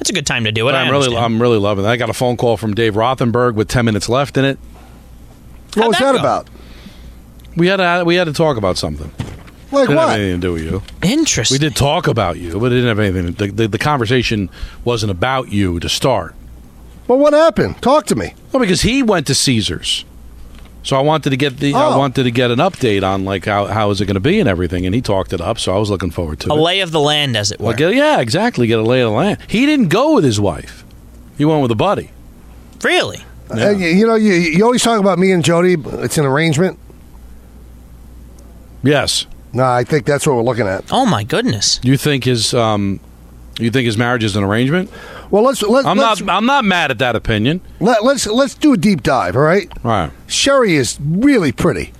It's 0.00 0.10
a 0.10 0.12
good 0.12 0.26
time 0.26 0.44
to 0.44 0.52
do 0.52 0.68
it. 0.68 0.72
But 0.72 0.74
I 0.76 0.82
I'm 0.82 0.90
really. 0.90 1.16
I'm 1.16 1.40
really 1.40 1.58
loving 1.58 1.84
it. 1.84 1.88
I 1.88 1.96
got 1.96 2.10
a 2.10 2.14
phone 2.14 2.36
call 2.36 2.56
from 2.56 2.74
Dave 2.74 2.94
Rothenberg 2.94 3.54
with 3.54 3.68
10 3.68 3.84
minutes 3.84 4.08
left 4.08 4.36
in 4.36 4.44
it. 4.44 4.58
What 5.74 5.76
How'd 5.84 5.88
was 5.88 5.98
that 5.98 6.12
that 6.12 6.20
about? 6.20 6.50
We 7.56 7.66
had 7.66 7.76
to, 7.76 8.04
we 8.04 8.14
had 8.16 8.24
to 8.24 8.32
talk 8.32 8.56
about 8.56 8.78
something. 8.78 9.10
Like 9.70 9.88
Didn't 9.88 9.98
have 10.00 10.08
what? 10.08 10.18
anything 10.20 10.40
to 10.40 10.46
do 10.46 10.52
with 10.52 10.64
you. 10.64 10.82
Interesting. 11.02 11.54
We 11.54 11.58
did 11.58 11.74
talk 11.74 12.06
about 12.06 12.38
you, 12.38 12.58
but 12.58 12.72
it 12.72 12.76
didn't 12.76 12.88
have 12.88 12.98
anything. 12.98 13.32
The, 13.32 13.46
the, 13.52 13.68
the 13.68 13.78
conversation 13.78 14.50
wasn't 14.84 15.10
about 15.12 15.50
you 15.50 15.80
to 15.80 15.88
start. 15.88 16.34
Well, 17.08 17.18
what 17.18 17.32
happened? 17.32 17.80
Talk 17.82 18.06
to 18.06 18.14
me. 18.14 18.34
Well, 18.52 18.60
because 18.60 18.82
he 18.82 19.02
went 19.02 19.26
to 19.28 19.34
Caesars, 19.34 20.04
so 20.82 20.96
I 20.96 21.00
wanted 21.00 21.30
to 21.30 21.36
get 21.36 21.58
the 21.58 21.74
I 21.74 21.94
Oh. 21.94 21.98
wanted 21.98 22.24
to 22.24 22.30
get 22.30 22.50
an 22.50 22.58
update 22.58 23.02
on 23.02 23.24
like 23.24 23.44
how 23.46 23.66
how 23.66 23.90
is 23.90 24.00
it 24.00 24.06
going 24.06 24.14
to 24.14 24.20
be 24.20 24.40
and 24.40 24.48
everything, 24.48 24.84
and 24.86 24.94
he 24.94 25.00
talked 25.00 25.32
it 25.32 25.40
up. 25.40 25.58
So 25.58 25.74
I 25.74 25.78
was 25.78 25.90
looking 25.90 26.10
forward 26.10 26.40
to 26.40 26.48
it. 26.48 26.52
A 26.52 26.54
it. 26.58 26.60
lay 26.60 26.80
of 26.80 26.90
the 26.90 27.00
land, 27.00 27.36
as 27.36 27.50
it 27.52 27.60
were. 27.60 27.66
Well, 27.68 27.76
get, 27.76 27.94
yeah, 27.94 28.20
exactly. 28.20 28.66
Get 28.66 28.78
a 28.78 28.82
lay 28.82 29.00
of 29.00 29.10
the 29.10 29.16
land. 29.16 29.38
He 29.48 29.66
didn't 29.66 29.88
go 29.88 30.14
with 30.14 30.24
his 30.24 30.40
wife. 30.40 30.84
He 31.38 31.44
went 31.44 31.62
with 31.62 31.70
a 31.70 31.76
buddy. 31.76 32.10
Really? 32.82 33.24
Uh, 33.50 33.70
you, 33.70 33.86
you 33.88 34.06
know, 34.06 34.14
you, 34.14 34.32
you 34.32 34.64
always 34.64 34.82
talk 34.82 34.98
about 34.98 35.18
me 35.18 35.30
and 35.30 35.44
Jody. 35.44 35.76
It's 36.02 36.16
an 36.18 36.24
arrangement. 36.24 36.78
Yes. 38.82 39.26
No, 39.52 39.64
I 39.64 39.84
think 39.84 40.06
that's 40.06 40.26
what 40.26 40.36
we're 40.36 40.42
looking 40.42 40.66
at. 40.66 40.84
Oh 40.90 41.04
my 41.06 41.22
goodness. 41.24 41.78
You 41.82 41.96
think 41.96 42.24
his 42.24 42.54
um, 42.54 43.00
you 43.58 43.70
think 43.70 43.86
his 43.86 43.98
marriage 43.98 44.24
is 44.24 44.36
an 44.36 44.44
arrangement? 44.44 44.90
Well, 45.30 45.42
let's 45.44 45.62
let's 45.62 45.86
I'm 45.86 45.96
let's, 45.98 46.20
not. 46.20 46.36
I'm 46.36 46.46
not 46.46 46.64
mad 46.64 46.90
at 46.90 46.98
that 46.98 47.16
opinion. 47.16 47.60
let, 47.80 48.04
let's 48.04 48.26
let's 48.26 48.54
do 48.54 48.72
a 48.72 48.76
deep 48.76 49.02
dive. 49.02 49.36
All 49.36 49.42
right. 49.42 49.70
All 49.84 49.90
right. 49.90 50.10
Sherry 50.26 50.74
is 50.74 50.98
really 51.00 51.52
pretty. 51.52 51.92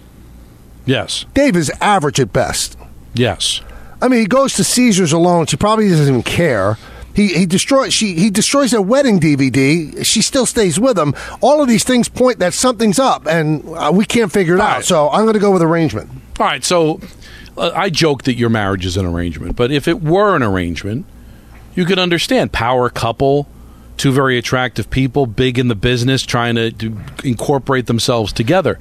Yes. 0.85 1.25
Dave 1.35 1.57
is 1.57 1.71
average 1.81 2.19
at 2.21 2.33
best. 2.33 2.77
Yes. 3.15 3.61
I 4.01 4.09
mean, 4.09 4.21
he 4.21 4.27
goes 4.27 4.55
to 4.55 4.65
Caesars 4.65 5.13
alone. 5.13 5.47
She 5.47 5.57
probably 5.57 5.89
doesn't 5.89 6.09
even 6.09 6.23
care. 6.23 6.77
He 7.15 7.29
he 7.29 7.47
destroys 7.47 7.93
she 7.93 8.15
he 8.15 8.31
destroys 8.31 8.71
their 8.71 8.83
wedding 8.83 9.21
DVD. 9.21 10.05
She 10.05 10.23
still 10.23 10.47
stays 10.47 10.81
with 10.81 10.99
him. 10.99 11.15
All 11.41 11.63
of 11.63 11.69
these 11.69 11.85
things 11.85 12.09
point 12.09 12.39
that 12.39 12.55
something's 12.55 12.99
up, 12.99 13.27
and 13.27 13.63
uh, 13.69 13.91
we 13.95 14.05
can't 14.07 14.33
figure 14.33 14.55
it 14.55 14.61
All 14.61 14.67
out. 14.67 14.77
right. 14.77 14.85
So 14.85 15.11
I'm 15.11 15.23
going 15.23 15.35
to 15.35 15.41
go 15.41 15.51
with 15.53 15.63
arrangement. 15.63 16.11
All 16.41 16.47
right, 16.47 16.65
so 16.65 17.01
uh, 17.59 17.71
I 17.75 17.91
joke 17.91 18.23
that 18.25 18.35
your 18.35 18.49
marriage 18.49 18.87
is 18.87 18.97
an 18.97 19.05
arrangement, 19.05 19.55
but 19.57 19.71
if 19.71 19.87
it 19.87 20.03
were 20.03 20.35
an 20.35 20.43
arrangement, 20.43 21.05
you 21.75 21.85
could 21.85 21.99
understand 21.99 22.53
power 22.53 22.89
couple, 22.91 23.49
two 23.97 24.13
very 24.13 24.39
attractive 24.39 24.91
people, 24.91 25.27
big 25.27 25.59
in 25.59 25.69
the 25.69 25.75
business, 25.75 26.23
trying 26.23 26.55
to, 26.57 26.71
to 26.73 26.97
incorporate 27.25 27.87
themselves 27.87 28.33
together. 28.33 28.79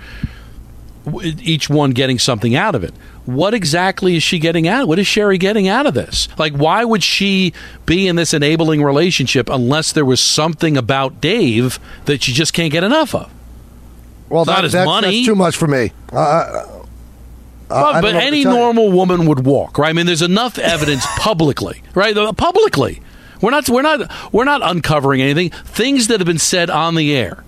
each 1.23 1.69
one 1.69 1.91
getting 1.91 2.19
something 2.19 2.55
out 2.55 2.75
of 2.75 2.83
it. 2.83 2.93
What 3.25 3.53
exactly 3.53 4.15
is 4.15 4.23
she 4.23 4.39
getting 4.39 4.67
out? 4.67 4.87
What 4.87 4.99
is 4.99 5.07
Sherry 5.07 5.37
getting 5.37 5.67
out 5.67 5.85
of 5.85 5.93
this? 5.93 6.27
Like, 6.37 6.53
why 6.53 6.83
would 6.83 7.03
she 7.03 7.53
be 7.85 8.07
in 8.07 8.15
this 8.15 8.33
enabling 8.33 8.83
relationship 8.83 9.49
unless 9.49 9.93
there 9.93 10.05
was 10.05 10.23
something 10.33 10.77
about 10.77 11.21
Dave 11.21 11.79
that 12.05 12.23
she 12.23 12.33
just 12.33 12.53
can't 12.53 12.71
get 12.71 12.83
enough 12.83 13.13
of? 13.15 13.31
Well, 14.29 14.43
It's 14.43 14.47
not 14.49 14.63
his 14.63 14.73
that's, 14.73 14.85
money. 14.85 15.07
that's 15.17 15.25
too 15.25 15.35
much 15.35 15.55
for 15.55 15.67
me. 15.67 15.91
Uh, 16.11 16.70
uh, 17.71 17.93
But, 17.93 18.01
but 18.01 18.11
know 18.11 18.17
what 18.17 18.21
to 18.21 18.27
any 18.27 18.43
normal 18.43 18.91
woman 18.91 19.25
would 19.27 19.45
walk, 19.45 19.77
right? 19.77 19.89
I 19.89 19.93
mean, 19.93 20.05
there's 20.05 20.21
enough 20.21 20.57
evidence 20.59 21.05
publicly, 21.17 21.81
right? 21.95 22.15
Uh, 22.17 22.33
Publicly, 22.33 23.01
we're 23.41 23.51
not 23.51 23.67
we're 23.69 23.81
not 23.81 24.11
we're 24.33 24.45
not 24.45 24.61
uncovering 24.63 25.21
anything. 25.21 25.49
Things 25.65 26.07
that 26.07 26.19
have 26.19 26.27
been 26.27 26.37
said 26.37 26.69
on 26.69 26.95
the 26.95 27.15
air, 27.15 27.43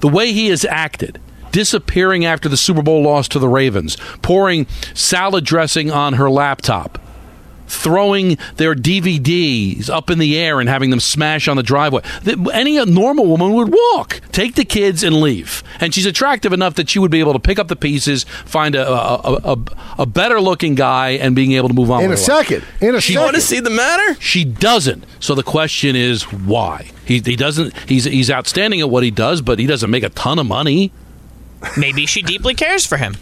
the 0.00 0.08
way 0.08 0.32
he 0.32 0.48
has 0.48 0.64
acted, 0.64 1.20
disappearing 1.52 2.24
after 2.24 2.48
the 2.48 2.56
Super 2.56 2.82
Bowl 2.82 3.02
loss 3.02 3.28
to 3.28 3.38
the 3.38 3.48
Ravens, 3.48 3.96
pouring 4.22 4.66
salad 4.94 5.44
dressing 5.44 5.90
on 5.90 6.14
her 6.14 6.30
laptop, 6.30 6.98
throwing 7.70 8.36
their 8.56 8.74
DVDs 8.74 9.88
up 9.88 10.10
in 10.10 10.18
the 10.18 10.38
air 10.38 10.60
and 10.60 10.68
having 10.68 10.90
them 10.90 11.00
smash 11.00 11.48
on 11.48 11.56
the 11.56 11.62
driveway. 11.62 12.02
Any 12.52 12.84
normal 12.84 13.26
woman 13.26 13.52
would 13.54 13.72
walk, 13.72 14.20
take 14.32 14.54
the 14.56 14.64
kids, 14.64 15.02
and 15.02 15.20
leave. 15.20 15.62
And 15.80 15.94
she's 15.94 16.06
attractive 16.06 16.52
enough 16.52 16.74
that 16.74 16.88
she 16.90 16.98
would 16.98 17.10
be 17.10 17.20
able 17.20 17.32
to 17.32 17.38
pick 17.38 17.58
up 17.58 17.68
the 17.68 17.76
pieces, 17.76 18.24
find 18.44 18.74
a 18.74 18.90
a, 18.90 19.52
a, 19.54 19.58
a 20.00 20.06
better 20.06 20.40
looking 20.40 20.74
guy, 20.74 21.10
and 21.10 21.34
being 21.36 21.52
able 21.52 21.68
to 21.68 21.74
move 21.74 21.90
on 21.90 22.02
In 22.02 22.10
with 22.10 22.18
a 22.18 22.22
her 22.32 22.38
life. 22.38 22.46
second. 22.48 22.64
In 22.80 22.94
a 22.94 23.00
She- 23.00 23.12
second. 23.14 23.24
Want 23.24 23.34
to 23.36 23.40
see 23.42 23.60
the 23.60 23.70
matter? 23.70 24.20
She 24.20 24.44
doesn't. 24.44 25.04
So 25.20 25.34
the 25.34 25.42
question 25.42 25.94
is 25.96 26.22
why? 26.24 26.90
He, 27.04 27.20
he 27.20 27.36
doesn't. 27.36 27.76
He's 27.88 28.04
he's 28.04 28.30
outstanding 28.30 28.80
at 28.80 28.90
what 28.90 29.02
he 29.02 29.10
does, 29.10 29.40
but 29.42 29.58
he 29.58 29.66
doesn't 29.66 29.90
make 29.90 30.02
a 30.02 30.08
ton 30.10 30.38
of 30.38 30.46
money. 30.46 30.92
Maybe 31.76 32.06
she 32.06 32.22
deeply 32.22 32.54
cares 32.54 32.86
for 32.86 32.96
him. 32.96 33.16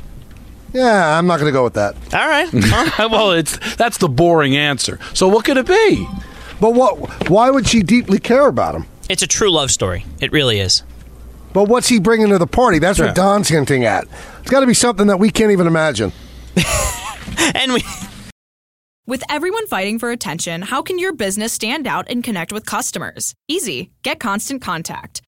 Yeah, 0.73 1.19
I'm 1.19 1.27
not 1.27 1.39
going 1.41 1.49
to 1.51 1.57
go 1.57 1.65
with 1.65 1.75
that. 1.75 1.95
All 2.15 2.29
right. 2.29 3.11
well, 3.11 3.33
it's 3.33 3.59
that's 3.77 3.99
the 3.99 4.09
boring 4.09 4.57
answer. 4.57 4.99
So 5.15 5.29
what 5.29 5.45
could 5.45 5.57
it 5.57 5.67
be? 5.67 6.07
But 6.61 6.75
what? 6.75 7.29
Why 7.31 7.51
would 7.51 7.67
she 7.69 7.83
deeply 7.83 8.19
care 8.19 8.47
about 8.49 8.75
him? 8.75 8.87
It's 9.09 9.23
a 9.23 9.27
true 9.27 9.51
love 9.51 9.71
story. 9.71 10.05
It 10.21 10.33
really 10.33 10.59
is. 10.61 10.83
But 11.55 11.65
what's 11.69 11.89
he 11.89 11.99
bringing 11.99 12.29
to 12.29 12.39
the 12.39 12.47
party? 12.47 12.79
That's 12.79 12.99
Yeah. 12.99 13.07
what 13.07 13.15
Don's 13.15 13.49
hinting 13.49 13.85
at. 13.85 14.05
It's 14.41 14.51
got 14.51 14.61
to 14.61 14.67
be 14.67 14.75
something 14.75 15.07
that 15.07 15.19
we 15.19 15.31
can't 15.31 15.51
even 15.53 15.67
imagine. 15.67 16.13
and 17.55 17.73
we. 17.73 17.83
With 19.07 19.23
everyone 19.31 19.67
fighting 19.69 19.99
for 19.99 20.11
attention, 20.11 20.61
how 20.61 20.83
can 20.83 20.99
your 20.99 21.15
business 21.15 21.55
stand 21.55 21.87
out 21.87 22.07
and 22.11 22.23
connect 22.23 22.53
with 22.53 22.67
customers? 22.67 23.33
Easy. 23.49 23.91
Get 24.03 24.21
Constant 24.21 24.61
Contact. 24.61 25.23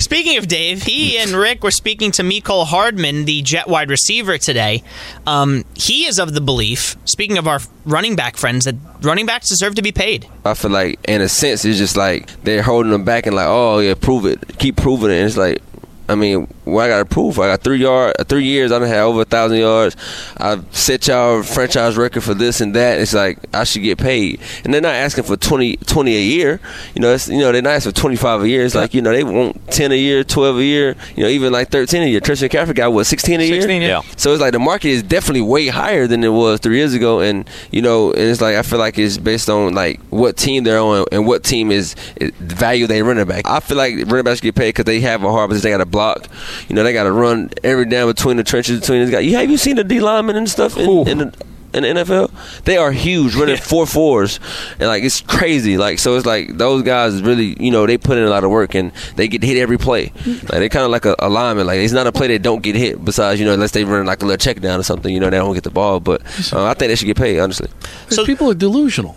Speaking 0.00 0.38
of 0.38 0.48
Dave, 0.48 0.82
he 0.82 1.16
and 1.18 1.30
Rick 1.30 1.62
were 1.62 1.70
speaking 1.70 2.10
to 2.12 2.22
Mecole 2.22 2.66
Hardman, 2.66 3.26
the 3.26 3.42
jet 3.42 3.68
wide 3.68 3.90
receiver, 3.90 4.38
today. 4.38 4.82
Um, 5.24 5.64
he 5.74 6.04
is 6.06 6.18
of 6.18 6.34
the 6.34 6.40
belief, 6.40 6.96
speaking 7.04 7.38
of 7.38 7.46
our 7.46 7.60
running 7.86 8.16
back 8.16 8.36
friends, 8.36 8.64
that 8.64 8.74
running 9.02 9.24
backs 9.24 9.48
deserve 9.48 9.76
to 9.76 9.82
be 9.82 9.92
paid. 9.92 10.28
I 10.44 10.54
feel 10.54 10.72
like, 10.72 10.98
in 11.06 11.20
a 11.20 11.28
sense, 11.28 11.64
it's 11.64 11.78
just 11.78 11.96
like 11.96 12.28
they're 12.42 12.62
holding 12.62 12.90
them 12.90 13.04
back 13.04 13.26
and 13.26 13.36
like, 13.36 13.46
oh 13.48 13.78
yeah, 13.78 13.94
prove 13.94 14.26
it, 14.26 14.58
keep 14.58 14.76
proving 14.76 15.10
it. 15.10 15.18
And 15.18 15.26
it's 15.26 15.36
like, 15.36 15.62
I 16.08 16.14
mean, 16.14 16.52
well, 16.64 16.84
I 16.84 16.88
got 16.88 16.98
to 16.98 17.04
prove. 17.04 17.38
I 17.38 17.48
got 17.48 17.62
three 17.62 17.78
yard, 17.78 18.14
three 18.28 18.44
years. 18.44 18.72
I 18.72 18.78
done 18.78 18.88
had 18.88 19.00
over 19.00 19.22
a 19.22 19.24
thousand 19.24 19.58
yards. 19.58 19.96
I've 20.36 20.64
set 20.74 21.06
y'all 21.08 21.42
franchise 21.42 21.96
record 21.96 22.22
for 22.22 22.34
this 22.34 22.60
and 22.60 22.74
that. 22.74 22.98
It's 22.98 23.14
like 23.14 23.38
I 23.54 23.64
should 23.64 23.82
get 23.82 23.98
paid, 23.98 24.40
and 24.64 24.72
they're 24.72 24.80
not 24.80 24.94
asking 24.94 25.24
for 25.24 25.36
20, 25.36 25.78
20 25.78 26.16
a 26.16 26.20
year. 26.20 26.60
You 26.94 27.02
know, 27.02 27.14
it's, 27.14 27.28
you 27.28 27.38
know 27.38 27.52
they're 27.52 27.62
not 27.62 27.74
asking 27.74 27.92
for 27.92 28.00
twenty 28.00 28.16
five 28.16 28.42
a 28.42 28.48
year. 28.48 28.64
It's 28.64 28.74
like 28.74 28.94
you 28.94 29.02
know 29.02 29.12
they 29.12 29.24
want 29.24 29.70
ten 29.70 29.92
a 29.92 29.96
year, 29.96 30.24
twelve 30.24 30.58
a 30.58 30.64
year. 30.64 30.96
You 31.16 31.24
know, 31.24 31.28
even 31.28 31.52
like 31.52 31.70
thirteen 31.70 32.02
a 32.02 32.06
year. 32.06 32.20
Christian 32.20 32.48
McCaffrey 32.48 32.74
got 32.74 32.92
what 32.92 33.04
sixteen 33.04 33.40
a 33.40 33.44
year. 33.44 33.62
16, 33.62 33.82
yeah. 33.82 34.02
So 34.16 34.32
it's 34.32 34.40
like 34.40 34.52
the 34.52 34.58
market 34.58 34.88
is 34.88 35.02
definitely 35.02 35.42
way 35.42 35.68
higher 35.68 36.06
than 36.06 36.22
it 36.22 36.28
was 36.28 36.60
three 36.60 36.76
years 36.76 36.94
ago, 36.94 37.20
and 37.20 37.48
you 37.70 37.82
know, 37.82 38.12
and 38.12 38.22
it's 38.22 38.40
like 38.40 38.56
I 38.56 38.62
feel 38.62 38.78
like 38.78 38.98
it's 38.98 39.18
based 39.18 39.48
on 39.48 39.74
like 39.74 40.00
what 40.10 40.36
team 40.36 40.64
they're 40.64 40.78
on 40.78 41.06
and 41.12 41.26
what 41.26 41.44
team 41.44 41.70
is, 41.70 41.94
is 42.16 42.30
value 42.32 42.86
they 42.86 43.02
running 43.02 43.26
back. 43.26 43.46
I 43.46 43.60
feel 43.60 43.76
like 43.76 43.94
running 44.06 44.24
backs 44.24 44.40
get 44.40 44.54
paid 44.54 44.70
because 44.70 44.84
they 44.84 45.00
have 45.00 45.22
a 45.24 45.30
hard 45.30 45.50
position. 45.50 45.70
They 45.70 45.76
got 45.76 45.84
to 45.84 45.86
block. 45.94 46.26
You 46.68 46.74
know, 46.74 46.82
they 46.82 46.92
got 46.92 47.04
to 47.04 47.12
run 47.12 47.50
every 47.62 47.86
down 47.86 48.08
between 48.08 48.36
the 48.36 48.44
trenches 48.44 48.80
between 48.80 49.00
these 49.02 49.10
guys. 49.10 49.24
You 49.24 49.36
have 49.36 49.50
you 49.50 49.56
seen 49.56 49.76
the 49.76 49.84
D 49.84 50.00
linemen 50.00 50.36
and 50.36 50.50
stuff 50.50 50.76
in, 50.76 51.08
in 51.08 51.18
the 51.18 51.32
in 51.72 51.82
the 51.82 51.88
NFL? 52.04 52.30
They 52.64 52.76
are 52.76 52.92
huge, 52.92 53.34
running 53.34 53.56
four 53.56 53.86
fours, 53.86 54.38
and 54.78 54.88
like 54.88 55.02
it's 55.02 55.20
crazy. 55.20 55.76
Like 55.78 55.98
so, 55.98 56.16
it's 56.16 56.26
like 56.26 56.56
those 56.56 56.82
guys 56.82 57.22
really, 57.22 57.56
you 57.62 57.70
know, 57.70 57.86
they 57.86 57.96
put 57.98 58.18
in 58.18 58.24
a 58.24 58.28
lot 58.30 58.44
of 58.44 58.50
work 58.50 58.74
and 58.74 58.92
they 59.16 59.26
get 59.28 59.42
hit 59.42 59.56
every 59.56 59.78
play. 59.78 60.12
Like 60.26 60.48
they 60.60 60.68
kind 60.68 60.84
of 60.84 60.90
like 60.90 61.04
a, 61.04 61.14
a 61.18 61.28
lineman. 61.28 61.66
Like 61.66 61.78
it's 61.78 61.92
not 61.92 62.06
a 62.06 62.12
play 62.12 62.28
that 62.28 62.42
don't 62.42 62.62
get 62.62 62.76
hit. 62.76 63.04
Besides, 63.04 63.40
you 63.40 63.46
know, 63.46 63.54
unless 63.54 63.70
they 63.72 63.84
run 63.84 64.06
like 64.06 64.22
a 64.22 64.26
little 64.26 64.36
check 64.38 64.60
down 64.60 64.78
or 64.80 64.84
something, 64.84 65.12
you 65.12 65.20
know, 65.20 65.30
they 65.30 65.38
don't 65.38 65.54
get 65.54 65.64
the 65.64 65.70
ball. 65.70 66.00
But 66.00 66.20
uh, 66.52 66.64
I 66.64 66.74
think 66.74 66.90
they 66.90 66.96
should 66.96 67.06
get 67.06 67.16
paid, 67.16 67.38
honestly. 67.40 67.68
So 68.08 68.24
people 68.26 68.50
are 68.50 68.54
delusional. 68.54 69.16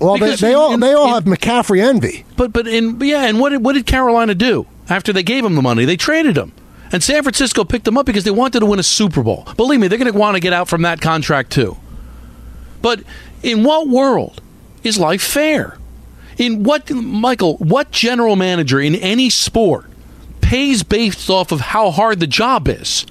Well, 0.00 0.14
they, 0.14 0.26
Because 0.26 0.40
they 0.40 0.50
in- 0.52 0.56
all 0.56 0.78
they 0.78 0.92
all 0.92 1.08
in- 1.08 1.14
have 1.14 1.24
McCaffrey 1.24 1.80
envy. 1.82 2.24
But 2.36 2.52
but 2.52 2.68
in 2.68 3.00
yeah, 3.00 3.24
and 3.24 3.40
what 3.40 3.48
did, 3.50 3.64
what 3.64 3.72
did 3.74 3.84
Carolina 3.86 4.34
do 4.34 4.64
after 4.88 5.12
they 5.12 5.22
gave 5.22 5.44
him 5.44 5.54
the 5.54 5.62
money? 5.62 5.84
They 5.84 5.96
traded 5.96 6.36
him. 6.36 6.52
And 6.90 7.02
San 7.02 7.22
Francisco 7.22 7.64
picked 7.64 7.86
him 7.86 7.98
up 7.98 8.06
because 8.06 8.24
they 8.24 8.30
wanted 8.30 8.60
to 8.60 8.66
win 8.66 8.78
a 8.78 8.82
Super 8.82 9.22
Bowl. 9.22 9.46
Believe 9.56 9.80
me, 9.80 9.88
they're 9.88 9.98
going 9.98 10.10
to 10.10 10.18
want 10.18 10.36
to 10.36 10.40
get 10.40 10.52
out 10.52 10.68
from 10.68 10.82
that 10.82 11.00
contract 11.00 11.52
too. 11.52 11.76
But 12.80 13.02
in 13.42 13.64
what 13.64 13.88
world 13.88 14.40
is 14.82 14.98
life 14.98 15.22
fair? 15.22 15.76
In 16.38 16.62
what 16.62 16.90
Michael, 16.90 17.56
what 17.58 17.90
general 17.90 18.36
manager 18.36 18.80
in 18.80 18.94
any 18.94 19.28
sport 19.28 19.86
pays 20.40 20.82
based 20.82 21.28
off 21.28 21.52
of 21.52 21.60
how 21.60 21.90
hard 21.90 22.20
the 22.20 22.26
job 22.26 22.68
is? 22.68 23.04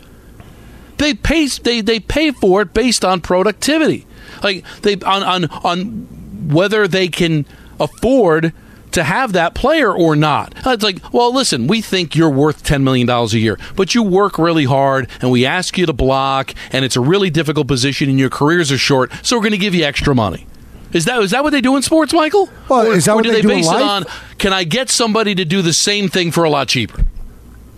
They 0.97 1.13
pay 1.13 1.45
they, 1.47 1.81
they 1.81 1.99
pay 1.99 2.31
for 2.31 2.61
it 2.61 2.73
based 2.73 3.05
on 3.05 3.21
productivity. 3.21 4.07
Like 4.41 4.65
they 4.81 4.95
on 4.95 5.23
on 5.23 5.45
on 5.45 6.49
whether 6.49 6.87
they 6.87 7.09
can 7.09 7.45
afford 7.79 8.53
to 8.97 9.03
have 9.03 9.33
that 9.33 9.53
player 9.53 9.93
or 9.93 10.15
not. 10.15 10.53
Uh, 10.65 10.71
it's 10.71 10.83
like, 10.83 11.13
well, 11.13 11.31
listen, 11.31 11.67
we 11.67 11.81
think 11.81 12.15
you're 12.15 12.31
worth 12.31 12.63
$10 12.63 12.81
million 12.81 13.07
a 13.07 13.25
year, 13.27 13.59
but 13.75 13.93
you 13.93 14.01
work 14.01 14.39
really 14.39 14.65
hard 14.65 15.07
and 15.21 15.29
we 15.29 15.45
ask 15.45 15.77
you 15.77 15.85
to 15.85 15.93
block 15.93 16.53
and 16.71 16.83
it's 16.83 16.95
a 16.95 17.01
really 17.01 17.29
difficult 17.29 17.67
position 17.67 18.09
and 18.09 18.19
your 18.19 18.31
careers 18.31 18.71
are 18.71 18.77
short, 18.77 19.11
so 19.23 19.35
we're 19.35 19.43
going 19.43 19.51
to 19.51 19.57
give 19.59 19.75
you 19.75 19.83
extra 19.83 20.15
money. 20.15 20.47
Is 20.93 21.05
that 21.05 21.21
is 21.21 21.31
that 21.31 21.43
what 21.43 21.51
they 21.51 21.61
do 21.61 21.75
in 21.75 21.81
sports, 21.83 22.13
Michael? 22.13 22.49
Well, 22.69 22.87
or, 22.87 22.93
is 22.95 23.05
that 23.05 23.15
what 23.15 23.23
do 23.23 23.29
they 23.29 23.37
they 23.37 23.41
do 23.41 23.49
in 23.49 23.57
base 23.57 23.69
it 23.69 23.81
on 23.81 24.05
can 24.37 24.53
I 24.53 24.63
get 24.63 24.89
somebody 24.89 25.35
to 25.35 25.45
do 25.45 25.61
the 25.61 25.73
same 25.73 26.07
thing 26.07 26.31
for 26.31 26.43
a 26.43 26.49
lot 26.49 26.69
cheaper? 26.69 27.03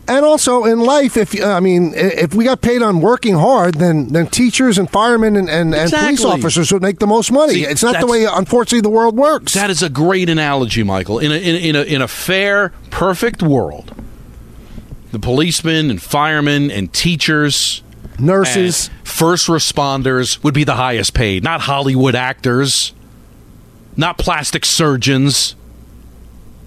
And 0.10 0.26
also 0.26 0.66
in 0.66 0.80
life, 0.80 1.18
if 1.18 1.40
uh, 1.40 1.46
I 1.54 1.60
mean, 1.60 1.94
if 1.96 2.34
we 2.34 2.44
got 2.44 2.62
paid 2.62 2.82
on 2.82 3.00
working 3.00 3.36
hard, 3.36 3.76
then 3.76 4.08
then 4.08 4.26
teachers 4.26 4.80
and 4.80 4.90
firemen 4.90 5.36
and, 5.36 5.48
and, 5.48 5.76
and 5.76 5.92
police 5.92 6.26
officers 6.26 6.74
would 6.74 6.82
make 6.82 6.98
the 6.98 7.06
most 7.06 7.32
money. 7.32 7.54
See, 7.54 7.66
it's 7.66 7.84
not 7.84 8.00
the 8.00 8.08
way, 8.08 8.26
unfortunately, 8.26 8.82
the 8.82 8.90
world 8.90 9.16
works. 9.16 9.54
That 9.54 9.70
is 9.70 9.84
a 9.84 9.90
great 9.90 10.28
analogy, 10.28 10.82
Michael. 10.82 11.20
In 11.20 11.32
a, 11.32 11.36
in 11.36 11.56
a, 11.56 11.60
in 11.60 11.76
a, 11.76 11.82
in 11.84 12.02
a 12.02 12.08
fair, 12.08 12.74
perfect 12.90 13.44
world, 13.44 13.94
the 15.12 15.20
policemen 15.20 15.92
and 15.92 16.02
firemen 16.02 16.72
and 16.72 16.92
teachers, 16.92 17.84
nurses, 18.18 18.90
first 19.04 19.46
responders 19.48 20.44
would 20.44 20.56
be 20.56 20.64
the 20.64 20.76
highest 20.76 21.14
paid, 21.14 21.44
not 21.44 21.62
Hollywood 21.62 22.16
actors, 22.16 22.94
not 23.96 24.18
plastic 24.18 24.66
surgeons, 24.66 25.56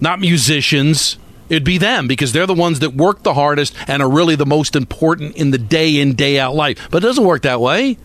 not 0.00 0.20
musicians. 0.20 1.18
It'd 1.52 1.64
be 1.64 1.76
them 1.76 2.08
because 2.08 2.32
they're 2.32 2.46
the 2.46 2.54
ones 2.54 2.78
that 2.78 2.94
work 2.94 3.24
the 3.24 3.34
hardest 3.34 3.74
and 3.86 4.02
are 4.02 4.10
really 4.10 4.36
the 4.36 4.46
most 4.46 4.74
important 4.74 5.36
in 5.36 5.50
the 5.50 5.58
day 5.58 6.00
in, 6.00 6.14
day 6.14 6.38
out 6.38 6.54
life. 6.54 6.88
But 6.90 7.04
it 7.04 7.06
doesn't 7.06 7.24
work 7.24 7.42
that 7.42 7.60
way. 7.60 7.98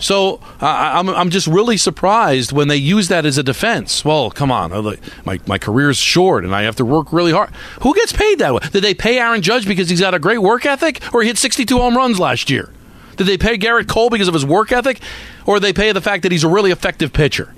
So 0.00 0.40
I 0.60 0.98
I'm, 0.98 1.08
I'm 1.10 1.30
just 1.30 1.46
really 1.46 1.76
surprised 1.76 2.50
when 2.50 2.66
they 2.66 2.76
use 2.76 3.06
that 3.06 3.24
as 3.24 3.38
a 3.38 3.44
defense. 3.44 4.04
Well, 4.04 4.32
come 4.32 4.50
on, 4.50 4.72
uh, 4.72 4.96
my 5.24 5.38
my 5.46 5.58
career's 5.58 5.98
short 5.98 6.44
and 6.44 6.56
I 6.56 6.62
have 6.62 6.74
to 6.76 6.84
work 6.84 7.12
really 7.12 7.30
hard. 7.30 7.50
Who 7.82 7.94
gets 7.94 8.12
paid 8.12 8.40
that 8.40 8.52
way? 8.52 8.62
Did 8.72 8.82
they 8.82 8.94
pay 8.94 9.20
Aaron 9.20 9.40
Judge 9.40 9.68
because 9.68 9.88
he's 9.88 10.00
got 10.00 10.12
a 10.12 10.18
great 10.18 10.38
work 10.38 10.66
ethic, 10.66 11.00
or 11.14 11.22
he 11.22 11.28
hit 11.28 11.38
62 11.38 11.78
home 11.78 11.96
runs 11.96 12.18
last 12.18 12.50
year? 12.50 12.68
Did 13.16 13.28
they 13.28 13.38
pay 13.38 13.56
Gerrit 13.56 13.86
Cole 13.86 14.10
because 14.10 14.26
of 14.26 14.34
his 14.34 14.44
work 14.44 14.72
ethic, 14.72 14.98
or 15.46 15.60
they 15.60 15.72
pay 15.72 15.92
the 15.92 16.00
fact 16.00 16.24
that 16.24 16.32
he's 16.32 16.42
a 16.42 16.48
really 16.48 16.72
effective 16.72 17.12
pitcher? 17.12 17.54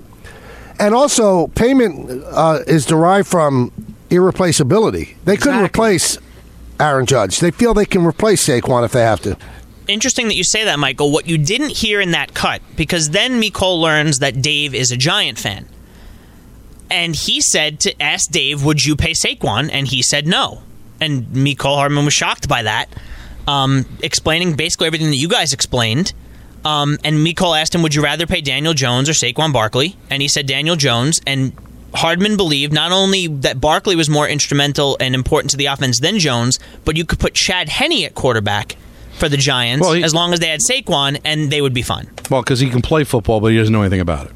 And 0.79 0.93
also, 0.93 1.47
payment 1.47 2.23
uh, 2.25 2.59
is 2.67 2.85
derived 2.85 3.27
from 3.27 3.71
irreplaceability. 4.11 5.15
They 5.25 5.37
couldn't 5.37 5.63
replace 5.63 6.19
Aaron 6.79 7.05
Judge. 7.05 7.39
They 7.39 7.51
feel 7.51 7.73
they 7.73 7.85
can 7.85 8.05
replace 8.05 8.47
Saquon 8.47 8.85
if 8.85 8.91
they 8.91 9.01
have 9.01 9.21
to. 9.21 9.37
Interesting 9.87 10.27
that 10.27 10.35
you 10.35 10.43
say 10.43 10.63
that, 10.65 10.77
Michael. 10.77 11.11
What 11.11 11.27
you 11.27 11.37
didn't 11.37 11.71
hear 11.77 11.99
in 11.99 12.11
that 12.11 12.33
cut, 12.33 12.61
because 12.75 13.09
then 13.09 13.41
Mecole 13.41 13.81
learns 13.81 14.19
that 14.19 14.41
Dave 14.41 14.75
is 14.75 14.91
a 14.91 14.97
Giant 14.97 15.39
fan. 15.39 15.67
And 16.89 17.15
he 17.15 17.41
said 17.41 17.79
to 17.81 18.01
ask 18.01 18.29
Dave, 18.29 18.63
would 18.63 18.83
you 18.83 18.95
pay 18.95 19.13
Saquon? 19.13 19.69
And 19.71 19.87
he 19.87 20.01
said 20.01 20.27
no. 20.27 20.61
And 20.99 21.25
Mecole 21.27 21.75
Hardman 21.75 22.05
was 22.05 22.13
shocked 22.13 22.47
by 22.47 22.63
that, 22.63 22.87
um, 23.47 23.85
explaining 24.03 24.55
basically 24.55 24.87
everything 24.87 25.09
that 25.09 25.15
you 25.15 25.29
guys 25.29 25.53
explained. 25.53 26.13
Um, 26.63 26.97
and 27.03 27.25
Mecole 27.25 27.59
asked 27.59 27.73
him, 27.73 27.81
would 27.81 27.95
you 27.95 28.03
rather 28.03 28.27
pay 28.27 28.41
Daniel 28.41 28.73
Jones 28.73 29.09
or 29.09 29.13
Saquon 29.13 29.51
Barkley? 29.51 29.95
And 30.09 30.21
he 30.21 30.27
said 30.27 30.45
Daniel 30.45 30.75
Jones. 30.75 31.21
And 31.25 31.53
Hardman 31.93 32.37
believed 32.37 32.73
not 32.73 32.91
only 32.91 33.27
that 33.27 33.59
Barkley 33.59 33.95
was 33.95 34.09
more 34.09 34.27
instrumental 34.27 34.97
and 34.99 35.13
important 35.13 35.51
to 35.51 35.57
the 35.57 35.65
offense 35.65 35.99
than 35.99 36.19
Jones, 36.19 36.59
but 36.85 36.95
you 36.95 37.05
could 37.05 37.19
put 37.19 37.33
Chad 37.33 37.69
Henne 37.69 38.03
at 38.05 38.15
quarterback 38.15 38.75
for 39.17 39.27
the 39.29 39.37
Giants 39.37 39.81
Well, 39.85 39.93
he- 39.93 40.03
as 40.03 40.13
long 40.13 40.33
as 40.33 40.39
they 40.39 40.47
had 40.47 40.61
Saquon 40.61 41.19
and 41.25 41.51
they 41.51 41.61
would 41.61 41.73
be 41.73 41.81
fine. 41.81 42.09
Well, 42.29 42.41
because 42.41 42.59
he 42.59 42.69
can 42.69 42.81
play 42.81 43.03
football, 43.03 43.39
but 43.41 43.47
he 43.51 43.57
doesn't 43.57 43.73
know 43.73 43.81
anything 43.81 43.99
about 43.99 44.27
it. 44.27 44.31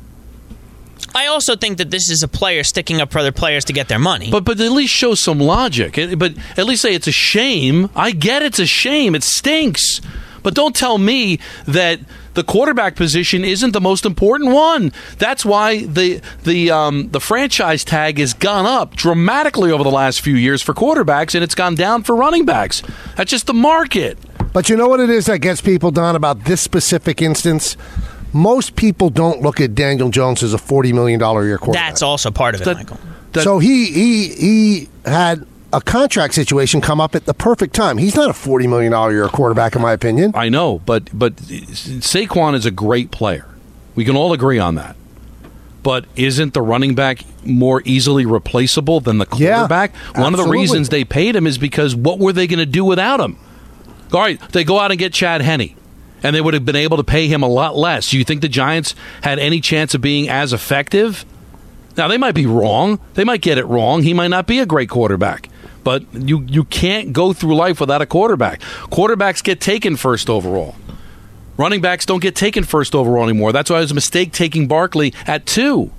I 1.14 1.28
also 1.28 1.56
think 1.56 1.78
that 1.78 1.92
this 1.92 2.10
is 2.10 2.24
a 2.24 2.28
player 2.28 2.62
sticking 2.64 3.00
up 3.00 3.12
for 3.12 3.20
other 3.20 3.32
players 3.32 3.64
to 3.66 3.74
get 3.74 3.88
their 3.88 4.00
money. 4.00 4.30
But 4.30 4.44
but 4.44 4.60
at 4.60 4.72
least 4.72 4.94
show 4.94 5.16
some 5.16 5.40
logic. 5.40 5.96
But 6.18 6.34
at 6.58 6.66
least 6.66 6.82
say 6.82 6.94
it's 6.94 7.08
a 7.08 7.12
shame. 7.14 7.90
I 7.96 8.12
get 8.12 8.42
it's 8.42 8.60
a 8.60 8.66
shame. 8.66 9.16
It 9.16 9.24
stinks. 9.24 10.02
But 10.44 10.54
don't 10.56 10.76
tell 10.76 10.98
me 10.98 11.40
that 11.68 12.00
the 12.36 12.44
quarterback 12.44 12.96
position 12.96 13.44
isn't 13.44 13.72
the 13.72 13.82
most 13.82 14.06
important 14.06 14.52
one. 14.52 14.92
That's 15.18 15.44
why 15.44 15.86
the 15.86 16.22
the 16.44 16.70
um, 16.72 17.10
the 17.10 17.20
franchise 17.20 17.84
tag 17.84 18.20
has 18.20 18.34
gone 18.34 18.66
up 18.66 18.96
dramatically 18.96 19.72
over 19.72 19.84
the 19.84 19.92
last 19.92 20.22
few 20.22 20.36
years 20.36 20.62
for 20.62 20.74
quarterbacks, 20.74 21.34
and 21.34 21.44
it's 21.44 21.56
gone 21.56 21.76
down 21.76 22.04
for 22.04 22.16
running 22.16 22.46
backs. 22.46 22.84
That's 23.18 23.32
just 23.32 23.48
the 23.48 23.54
market. 23.54 24.18
But 24.54 24.70
you 24.70 24.78
know 24.78 24.88
what 24.88 25.00
it 25.00 25.10
is 25.10 25.26
that 25.26 25.40
gets 25.40 25.60
people 25.60 25.92
done 25.92 26.16
about 26.16 26.46
this 26.46 26.62
specific 26.62 27.22
instance? 27.22 27.76
Most 28.32 28.76
people 28.76 29.10
don't 29.10 29.42
look 29.42 29.60
at 29.60 29.76
Daniel 29.76 30.10
Jones 30.10 30.44
as 30.44 30.54
a 30.54 30.58
$40 30.58 30.94
million 30.94 31.22
a 31.22 31.44
year 31.44 31.58
quarterback. 31.58 31.90
That's 31.92 32.02
also 32.02 32.32
part 32.32 32.56
of 32.56 32.62
it, 32.62 32.66
That- 32.66 32.78
Michael. 32.78 32.98
so 33.42 33.60
he, 33.60 33.86
he, 33.92 34.28
he 34.30 34.90
had 35.06 35.46
a 35.74 35.82
contract 35.82 36.34
situation 36.34 36.82
come 36.82 37.02
up 37.02 37.16
at 37.16 37.26
the 37.26 37.34
perfect 37.34 37.74
time. 37.76 37.98
He's 37.98 38.16
not 38.16 38.30
a 38.30 38.34
$40 38.34 38.70
million 38.70 38.92
year 39.12 39.28
quarterback, 39.28 39.76
in 39.76 39.82
my 39.82 39.92
opinion. 39.94 40.32
I 40.36 40.50
know, 40.50 40.80
but 40.80 41.10
but 41.18 41.36
Saquon 41.36 42.56
is 42.56 42.66
a 42.66 42.72
great 42.72 43.12
player. 43.12 43.46
We 43.96 44.06
can 44.06 44.16
all 44.16 44.34
agree 44.34 44.60
on 44.60 44.76
that. 44.76 44.96
But 45.84 46.06
isn't 46.16 46.54
the 46.56 46.62
running 46.64 46.96
back 46.96 47.20
more 47.46 47.82
easily 47.86 48.26
replaceable 48.26 49.00
than 49.02 49.20
the 49.20 49.28
Yeah, 49.38 49.58
quarterback? 49.58 49.96
One 50.16 50.34
of 50.34 50.40
the 50.44 50.50
reasons 50.50 50.90
they 50.90 51.04
paid 51.04 51.36
him 51.36 51.46
is 51.46 51.58
because 51.60 51.96
what 51.96 52.18
were 52.18 52.34
they 52.34 52.48
going 52.48 52.60
to 52.60 52.66
do 52.66 52.84
without 52.84 53.20
him? 53.20 53.38
All 54.12 54.20
right, 54.20 54.40
they 54.50 54.64
go 54.64 54.80
out 54.80 54.92
and 54.92 55.00
get 55.00 55.14
Chad 55.14 55.42
Henne, 55.42 55.76
and 56.24 56.36
they 56.36 56.42
would 56.42 56.54
have 56.56 56.66
been 56.66 56.76
able 56.76 56.98
to 56.98 57.04
pay 57.04 57.28
him 57.28 57.44
a 57.44 57.48
lot 57.48 57.76
less. 57.78 58.10
Do 58.10 58.18
you 58.18 58.24
think 58.24 58.42
the 58.42 58.50
Giants 58.50 58.96
had 59.22 59.38
any 59.38 59.62
chance 59.62 59.94
of 59.94 60.02
being 60.02 60.28
as 60.28 60.54
effective? 60.54 61.24
Now 61.98 62.08
they 62.08 62.18
might 62.18 62.36
be 62.36 62.46
wrong. 62.46 63.00
They 63.14 63.24
might 63.24 63.42
get 63.42 63.58
it 63.58 63.66
wrong. 63.66 64.02
He 64.04 64.14
might 64.14 64.30
not 64.30 64.48
be 64.48 64.60
a 64.60 64.66
great 64.66 64.90
quarterback. 64.90 65.50
But 65.86 66.04
you 66.14 66.42
you 66.50 66.64
can't 66.66 67.14
go 67.14 67.32
through 67.32 67.56
life 67.56 67.80
without 67.80 68.02
a 68.02 68.08
quarterback. 68.08 68.60
Quarterbacks 68.92 69.42
get 69.42 69.62
taken 69.62 69.96
first 69.96 70.30
overall. 70.30 70.76
Running 71.58 71.80
backs 71.80 72.06
don't 72.06 72.22
get 72.22 72.36
taken 72.36 72.64
first 72.64 72.96
overall 72.96 73.24
anymore. 73.24 73.54
That's 73.54 73.70
why 73.70 73.78
it 73.78 73.82
was 73.82 73.92
a 73.92 73.96
mistake 73.96 74.34
taking 74.34 74.68
Barkley 74.68 75.14
at 75.28 75.46
two. 75.46 75.92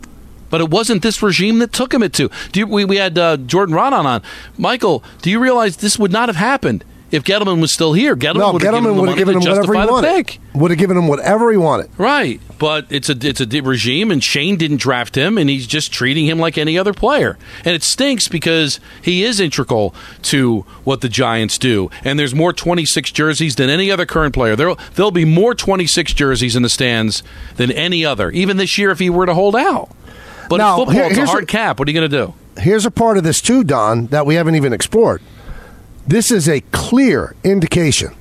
But 0.50 0.60
it 0.60 0.70
wasn't 0.70 1.02
this 1.02 1.22
regime 1.22 1.60
that 1.60 1.72
took 1.72 1.94
him 1.94 2.02
at 2.02 2.12
two. 2.12 2.30
You, 2.52 2.66
we, 2.66 2.84
we 2.84 2.96
had 2.96 3.16
uh, 3.16 3.36
Jordan 3.36 3.74
Raanan 3.74 4.04
on. 4.04 4.22
Michael, 4.58 5.02
do 5.22 5.30
you 5.30 5.40
realize 5.40 5.76
this 5.76 5.98
would 5.98 6.12
not 6.12 6.28
have 6.28 6.36
happened 6.36 6.84
if 7.10 7.22
Gettleman 7.24 7.60
was 7.60 7.72
still 7.72 7.92
here? 7.92 8.16
Gettleman 8.16 8.38
No, 8.38 8.52
would 8.52 8.62
have 8.62 8.72
given 8.72 8.84
him 8.90 8.96
the 8.96 9.00
would 9.00 9.08
have 9.10 9.16
money 9.16 9.18
given 9.18 9.34
him 9.42 9.48
whatever 9.48 9.74
he 9.74 9.86
wanted. 9.90 10.08
pick. 10.26 10.38
Would 10.54 10.70
have 10.70 10.78
given 10.78 10.96
him 10.96 11.08
whatever 11.08 11.50
he 11.50 11.56
wanted. 11.56 11.90
Right, 11.98 12.40
but 12.58 12.86
it's 12.90 13.08
a 13.08 13.16
it's 13.20 13.40
a 13.40 13.60
regime, 13.60 14.10
and 14.10 14.22
Shane 14.22 14.56
didn't 14.56 14.78
draft 14.78 15.16
him, 15.16 15.38
and 15.38 15.48
he's 15.50 15.66
just 15.66 15.92
treating 15.92 16.26
him 16.26 16.38
like 16.38 16.56
any 16.58 16.78
other 16.78 16.92
player, 16.92 17.38
and 17.64 17.74
it 17.74 17.82
stinks 17.82 18.28
because 18.28 18.80
he 19.00 19.22
is 19.24 19.38
integral 19.40 19.94
to 20.22 20.60
what 20.84 21.00
the 21.00 21.08
Giants 21.08 21.58
do, 21.58 21.90
and 22.04 22.18
there's 22.18 22.34
more 22.34 22.52
26 22.52 23.10
jerseys 23.12 23.56
than 23.56 23.70
any 23.70 23.90
other 23.90 24.06
current 24.06 24.34
player. 24.34 24.56
There 24.56 24.74
there'll 24.94 25.10
be 25.10 25.24
more 25.24 25.54
26 25.54 26.12
jerseys 26.14 26.56
in 26.56 26.62
the 26.62 26.68
stands 26.68 27.22
than 27.56 27.70
any 27.72 28.04
other, 28.04 28.30
even 28.30 28.56
this 28.56 28.78
year 28.78 28.90
if 28.90 28.98
he 28.98 29.10
were 29.10 29.26
to 29.26 29.34
hold 29.34 29.54
out. 29.54 29.90
But 30.48 30.58
Now, 30.58 30.76
football; 30.76 30.94
here- 30.94 31.04
it's 31.04 31.18
a 31.18 31.26
hard 31.26 31.42
what- 31.42 31.48
cap. 31.48 31.78
What 31.78 31.88
are 31.88 31.90
you 31.90 31.98
going 32.00 32.10
to 32.10 32.16
do? 32.26 32.34
Here's 32.60 32.86
a 32.86 32.90
part 32.90 33.18
of 33.18 33.24
this 33.24 33.40
too, 33.40 33.64
Don, 33.64 34.06
that 34.06 34.24
we 34.26 34.36
haven't 34.36 34.54
even 34.54 34.72
explored. 34.72 35.20
This 36.06 36.30
is 36.30 36.48
a 36.48 36.60
clear 36.72 37.34
indication 37.42 38.14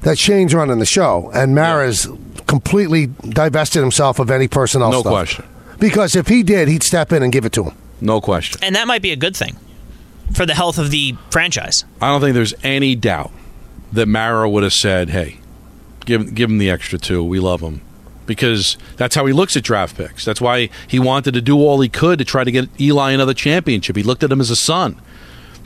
that 0.00 0.18
Shane's 0.18 0.54
running 0.54 0.78
the 0.78 0.86
show, 0.86 1.30
and 1.34 1.54
Mara's 1.54 2.08
completely 2.46 3.06
divested 3.06 3.82
himself 3.82 4.18
of 4.18 4.30
any 4.30 4.48
personnel 4.48 4.90
No 4.90 5.00
stuff. 5.00 5.10
question. 5.12 5.44
Because 5.78 6.16
if 6.16 6.26
he 6.28 6.42
did, 6.42 6.68
he'd 6.68 6.82
step 6.82 7.12
in 7.12 7.22
and 7.22 7.32
give 7.32 7.44
it 7.44 7.52
to 7.52 7.64
him. 7.64 7.74
No 8.00 8.20
question. 8.20 8.60
And 8.62 8.74
that 8.74 8.86
might 8.86 9.02
be 9.02 9.12
a 9.12 9.16
good 9.16 9.36
thing 9.36 9.56
for 10.32 10.44
the 10.46 10.54
health 10.54 10.78
of 10.78 10.90
the 10.90 11.14
franchise. 11.30 11.84
I 12.00 12.08
don't 12.08 12.20
think 12.20 12.34
there's 12.34 12.54
any 12.62 12.94
doubt 12.94 13.30
that 13.92 14.06
Mara 14.06 14.48
would 14.48 14.62
have 14.62 14.72
said, 14.72 15.10
"Hey, 15.10 15.38
give 16.04 16.34
give 16.34 16.50
him 16.50 16.58
the 16.58 16.70
extra 16.70 16.98
two. 16.98 17.22
We 17.22 17.38
love 17.38 17.60
him." 17.60 17.80
Because 18.26 18.76
that's 18.96 19.14
how 19.14 19.24
he 19.24 19.32
looks 19.32 19.56
at 19.56 19.62
draft 19.62 19.96
picks. 19.96 20.24
That's 20.24 20.40
why 20.40 20.68
he 20.86 20.98
wanted 20.98 21.32
to 21.34 21.40
do 21.40 21.56
all 21.58 21.80
he 21.80 21.88
could 21.88 22.18
to 22.18 22.24
try 22.26 22.44
to 22.44 22.50
get 22.52 22.68
Eli 22.80 23.12
another 23.12 23.32
championship. 23.34 23.96
He 23.96 24.02
looked 24.02 24.22
at 24.22 24.30
him 24.30 24.40
as 24.40 24.50
a 24.50 24.56
son. 24.56 25.00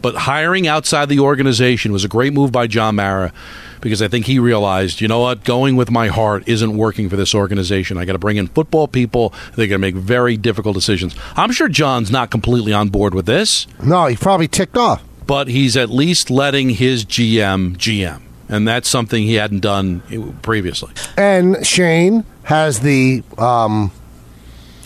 But 0.02 0.14
hiring 0.16 0.66
outside 0.66 1.08
the 1.08 1.20
organization 1.20 1.92
was 1.92 2.04
a 2.04 2.08
great 2.08 2.32
move 2.32 2.50
by 2.52 2.66
John 2.66 2.96
Mara 2.96 3.32
because 3.80 4.02
I 4.02 4.08
think 4.08 4.26
he 4.26 4.38
realized, 4.38 5.00
you 5.00 5.08
know 5.08 5.20
what, 5.20 5.44
going 5.44 5.76
with 5.76 5.90
my 5.90 6.08
heart 6.08 6.42
isn't 6.46 6.76
working 6.76 7.08
for 7.08 7.16
this 7.16 7.34
organization. 7.34 7.98
I 7.98 8.04
got 8.04 8.12
to 8.12 8.18
bring 8.18 8.36
in 8.36 8.48
football 8.48 8.86
people. 8.88 9.32
They're 9.56 9.66
going 9.68 9.70
to 9.70 9.78
make 9.78 9.94
very 9.94 10.36
difficult 10.36 10.74
decisions. 10.74 11.14
I'm 11.36 11.52
sure 11.52 11.68
John's 11.68 12.10
not 12.10 12.30
completely 12.30 12.72
on 12.72 12.88
board 12.88 13.14
with 13.14 13.26
this 13.26 13.66
No, 13.82 14.06
he 14.06 14.16
probably 14.16 14.48
ticked 14.48 14.76
off. 14.76 15.02
but 15.26 15.48
he's 15.48 15.76
at 15.76 15.88
least 15.90 16.30
letting 16.30 16.70
his 16.70 17.04
GM 17.04 17.76
GM, 17.76 18.20
and 18.48 18.66
that's 18.68 18.88
something 18.88 19.22
he 19.22 19.34
hadn't 19.34 19.60
done 19.60 20.02
previously. 20.42 20.92
And 21.16 21.64
Shane 21.66 22.24
has 22.44 22.80
the 22.80 23.22
um, 23.38 23.92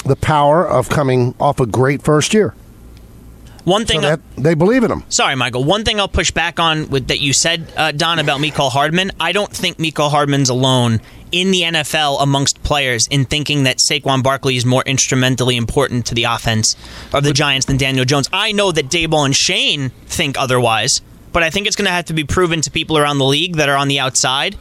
the 0.05 0.17
power 0.17 0.67
of 0.69 0.89
coming 0.89 1.35
off 1.41 1.59
a 1.59 1.67
great 1.67 2.03
first 2.03 2.33
year. 2.35 2.55
One 3.67 3.85
So 3.85 3.95
thing. 3.95 4.03
that, 4.03 4.21
they 4.37 4.55
believe 4.55 4.85
in 4.85 4.93
him. 4.93 5.03
Sorry, 5.09 5.35
Michael. 5.35 5.65
One 5.65 5.85
thing 5.85 5.99
I'll 5.99 6.07
push 6.07 6.31
back 6.31 6.61
on 6.61 6.89
with 6.89 7.09
that 7.09 7.19
you 7.19 7.33
said, 7.33 7.67
uh, 7.77 7.91
Don, 7.91 8.21
about 8.21 8.39
Mecole 8.39 8.71
Hardman. 8.71 9.11
I 9.19 9.33
don't 9.33 9.51
think 9.51 9.79
Mecole 9.79 10.09
Hardman's 10.09 10.49
alone 10.49 11.01
in 11.33 11.51
the 11.51 11.63
NFL 11.63 12.23
amongst 12.23 12.63
players 12.63 13.09
in 13.11 13.25
thinking 13.25 13.65
that 13.65 13.79
Saquon 13.79 14.23
Barkley 14.23 14.55
is 14.57 14.65
more 14.65 14.85
instrumentally 14.87 15.57
important 15.57 16.07
to 16.07 16.15
the 16.15 16.25
offense 16.25 16.77
of 17.13 17.25
the 17.25 17.33
Giants 17.33 17.67
than 17.67 17.77
Daniel 17.77 18.05
Jones. 18.05 18.29
I 18.33 18.53
know 18.53 18.71
that 18.71 18.87
Daboll 18.87 19.25
and 19.25 19.35
Shane 19.35 19.91
think 20.07 20.39
otherwise, 20.39 21.01
but 21.33 21.43
I 21.43 21.51
think 21.51 21.67
it's 21.67 21.75
going 21.75 21.87
to 21.87 21.93
have 21.93 22.05
to 22.05 22.15
be 22.15 22.23
proven 22.23 22.61
to 22.61 22.71
people 22.71 22.97
around 22.97 23.19
the 23.19 23.25
league 23.25 23.57
that 23.57 23.69
are 23.69 23.77
on 23.77 23.89
the 23.89 23.99
outside 23.99 24.57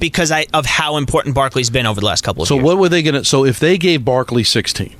because 0.00 0.30
I, 0.30 0.44
of 0.52 0.66
how 0.66 0.98
important 0.98 1.34
Barkley's 1.34 1.70
been 1.70 1.86
over 1.86 1.98
the 1.98 2.06
last 2.06 2.22
couple 2.22 2.42
of 2.42 2.48
So 2.48 2.56
years. 2.56 2.62
So 2.62 2.66
what 2.66 2.78
were 2.78 2.90
they 2.90 3.02
going 3.02 3.14
to? 3.14 3.24
So 3.24 3.46
if 3.46 3.58
they 3.58 3.78
gave 3.78 4.04
Barkley 4.04 4.44
16 4.44 4.94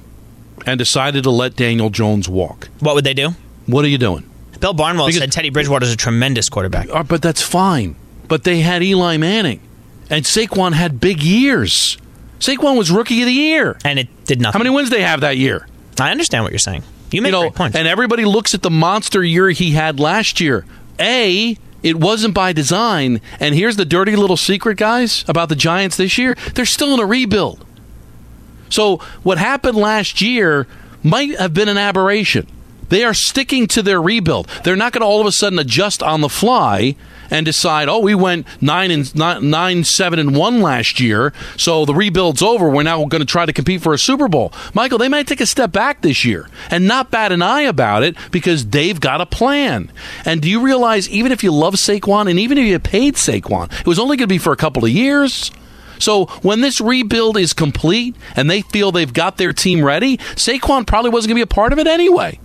and 0.66 0.78
decided 0.78 1.24
to 1.24 1.30
let 1.30 1.56
Daniel 1.56 1.90
Jones 1.90 2.28
walk, 2.28 2.68
what 2.80 2.94
would 2.94 3.04
they 3.04 3.14
do? 3.14 3.30
what 3.66 3.84
are 3.84 3.88
you 3.88 3.98
doing? 3.98 4.28
Bill 4.60 4.72
Barnwell 4.74 5.06
Because- 5.06 5.20
said 5.20 5.32
Teddy 5.32 5.50
Bridgewater's 5.50 5.92
a 5.92 5.96
tremendous 5.96 6.48
quarterback. 6.48 6.88
Uh, 6.92 7.02
but 7.02 7.20
that's 7.22 7.42
fine. 7.42 7.96
But 8.28 8.44
they 8.44 8.60
had 8.60 8.82
Eli 8.82 9.16
Manning, 9.18 9.60
and 10.10 10.24
Saquon 10.24 10.72
had 10.72 11.00
big 11.00 11.22
years. 11.22 11.98
Saquon 12.40 12.76
was 12.78 12.90
rookie 12.90 13.20
of 13.22 13.26
the 13.26 13.32
year, 13.32 13.76
and 13.84 13.98
it 13.98 14.08
did 14.26 14.40
nothing. 14.40 14.52
How 14.58 14.64
many 14.64 14.74
wins 14.74 14.90
did 14.90 14.98
they 14.98 15.02
have 15.02 15.20
that 15.22 15.36
year? 15.36 15.66
I 16.00 16.10
understand 16.10 16.44
what 16.44 16.52
you're 16.52 16.58
saying. 16.58 16.82
You 17.10 17.22
make 17.22 17.32
know, 17.32 17.42
great 17.42 17.54
points. 17.54 17.76
and 17.76 17.86
everybody 17.86 18.24
looks 18.24 18.54
at 18.54 18.62
the 18.62 18.70
monster 18.70 19.22
year 19.22 19.50
he 19.50 19.72
had 19.72 20.00
last 20.00 20.40
year. 20.40 20.64
A, 20.98 21.56
it 21.82 21.96
wasn't 21.96 22.34
by 22.34 22.52
design. 22.52 23.20
And 23.40 23.54
here's 23.54 23.76
the 23.76 23.84
dirty 23.84 24.16
little 24.16 24.36
secret, 24.36 24.78
guys, 24.78 25.24
about 25.28 25.48
the 25.48 25.56
Giants 25.56 25.96
this 25.96 26.18
year. 26.18 26.34
They're 26.54 26.64
still 26.66 26.92
in 26.94 27.00
a 27.00 27.06
rebuild. 27.06 27.64
So 28.74 28.98
what 29.22 29.38
happened 29.38 29.76
last 29.76 30.20
year 30.20 30.66
might 31.02 31.38
have 31.38 31.54
been 31.54 31.68
an 31.68 31.78
aberration. 31.78 32.48
They 32.88 33.04
are 33.04 33.14
sticking 33.14 33.66
to 33.68 33.82
their 33.82 34.00
rebuild. 34.00 34.48
They're 34.62 34.76
not 34.76 34.92
going 34.92 35.00
to 35.00 35.06
all 35.06 35.20
of 35.20 35.26
a 35.26 35.32
sudden 35.32 35.58
adjust 35.58 36.02
on 36.02 36.20
the 36.20 36.28
fly 36.28 36.96
and 37.30 37.46
decide, 37.46 37.88
oh, 37.88 38.00
we 38.00 38.14
went 38.14 38.46
nine 38.60 38.90
and 38.90 39.14
nine, 39.14 39.84
seven 39.84 40.18
and 40.18 40.36
one 40.36 40.60
last 40.60 41.00
year, 41.00 41.32
so 41.56 41.84
the 41.84 41.94
rebuild's 41.94 42.42
over. 42.42 42.68
We're 42.68 42.82
now 42.82 43.04
going 43.06 43.20
to 43.22 43.26
try 43.26 43.46
to 43.46 43.52
compete 43.52 43.80
for 43.80 43.94
a 43.94 43.98
Super 43.98 44.28
Bowl. 44.28 44.52
Michael, 44.74 44.98
they 44.98 45.08
might 45.08 45.26
take 45.26 45.40
a 45.40 45.46
step 45.46 45.72
back 45.72 46.02
this 46.02 46.24
year 46.24 46.48
and 46.70 46.86
not 46.86 47.10
bat 47.10 47.32
an 47.32 47.42
eye 47.42 47.62
about 47.62 48.02
it 48.02 48.16
because 48.30 48.66
they've 48.66 49.00
got 49.00 49.20
a 49.20 49.26
plan. 49.26 49.90
And 50.24 50.42
do 50.42 50.50
you 50.50 50.60
realize, 50.60 51.08
even 51.08 51.32
if 51.32 51.42
you 51.42 51.52
love 51.52 51.74
Saquon 51.74 52.28
and 52.28 52.38
even 52.38 52.58
if 52.58 52.66
you 52.66 52.78
paid 52.78 53.14
Saquon, 53.14 53.72
it 53.80 53.86
was 53.86 53.98
only 53.98 54.16
going 54.16 54.28
to 54.28 54.34
be 54.34 54.38
for 54.38 54.52
a 54.52 54.56
couple 54.56 54.84
of 54.84 54.90
years. 54.90 55.50
So 55.98 56.26
when 56.42 56.60
this 56.60 56.80
rebuild 56.80 57.36
is 57.36 57.52
complete 57.52 58.16
and 58.36 58.50
they 58.50 58.62
feel 58.62 58.92
they've 58.92 59.12
got 59.12 59.36
their 59.36 59.52
team 59.52 59.84
ready, 59.84 60.16
Saquon 60.16 60.86
probably 60.86 61.10
wasn't 61.10 61.30
going 61.30 61.40
to 61.40 61.46
be 61.46 61.50
a 61.50 61.54
part 61.54 61.72
of 61.72 61.78
it 61.78 61.86
anyway. 61.86 62.38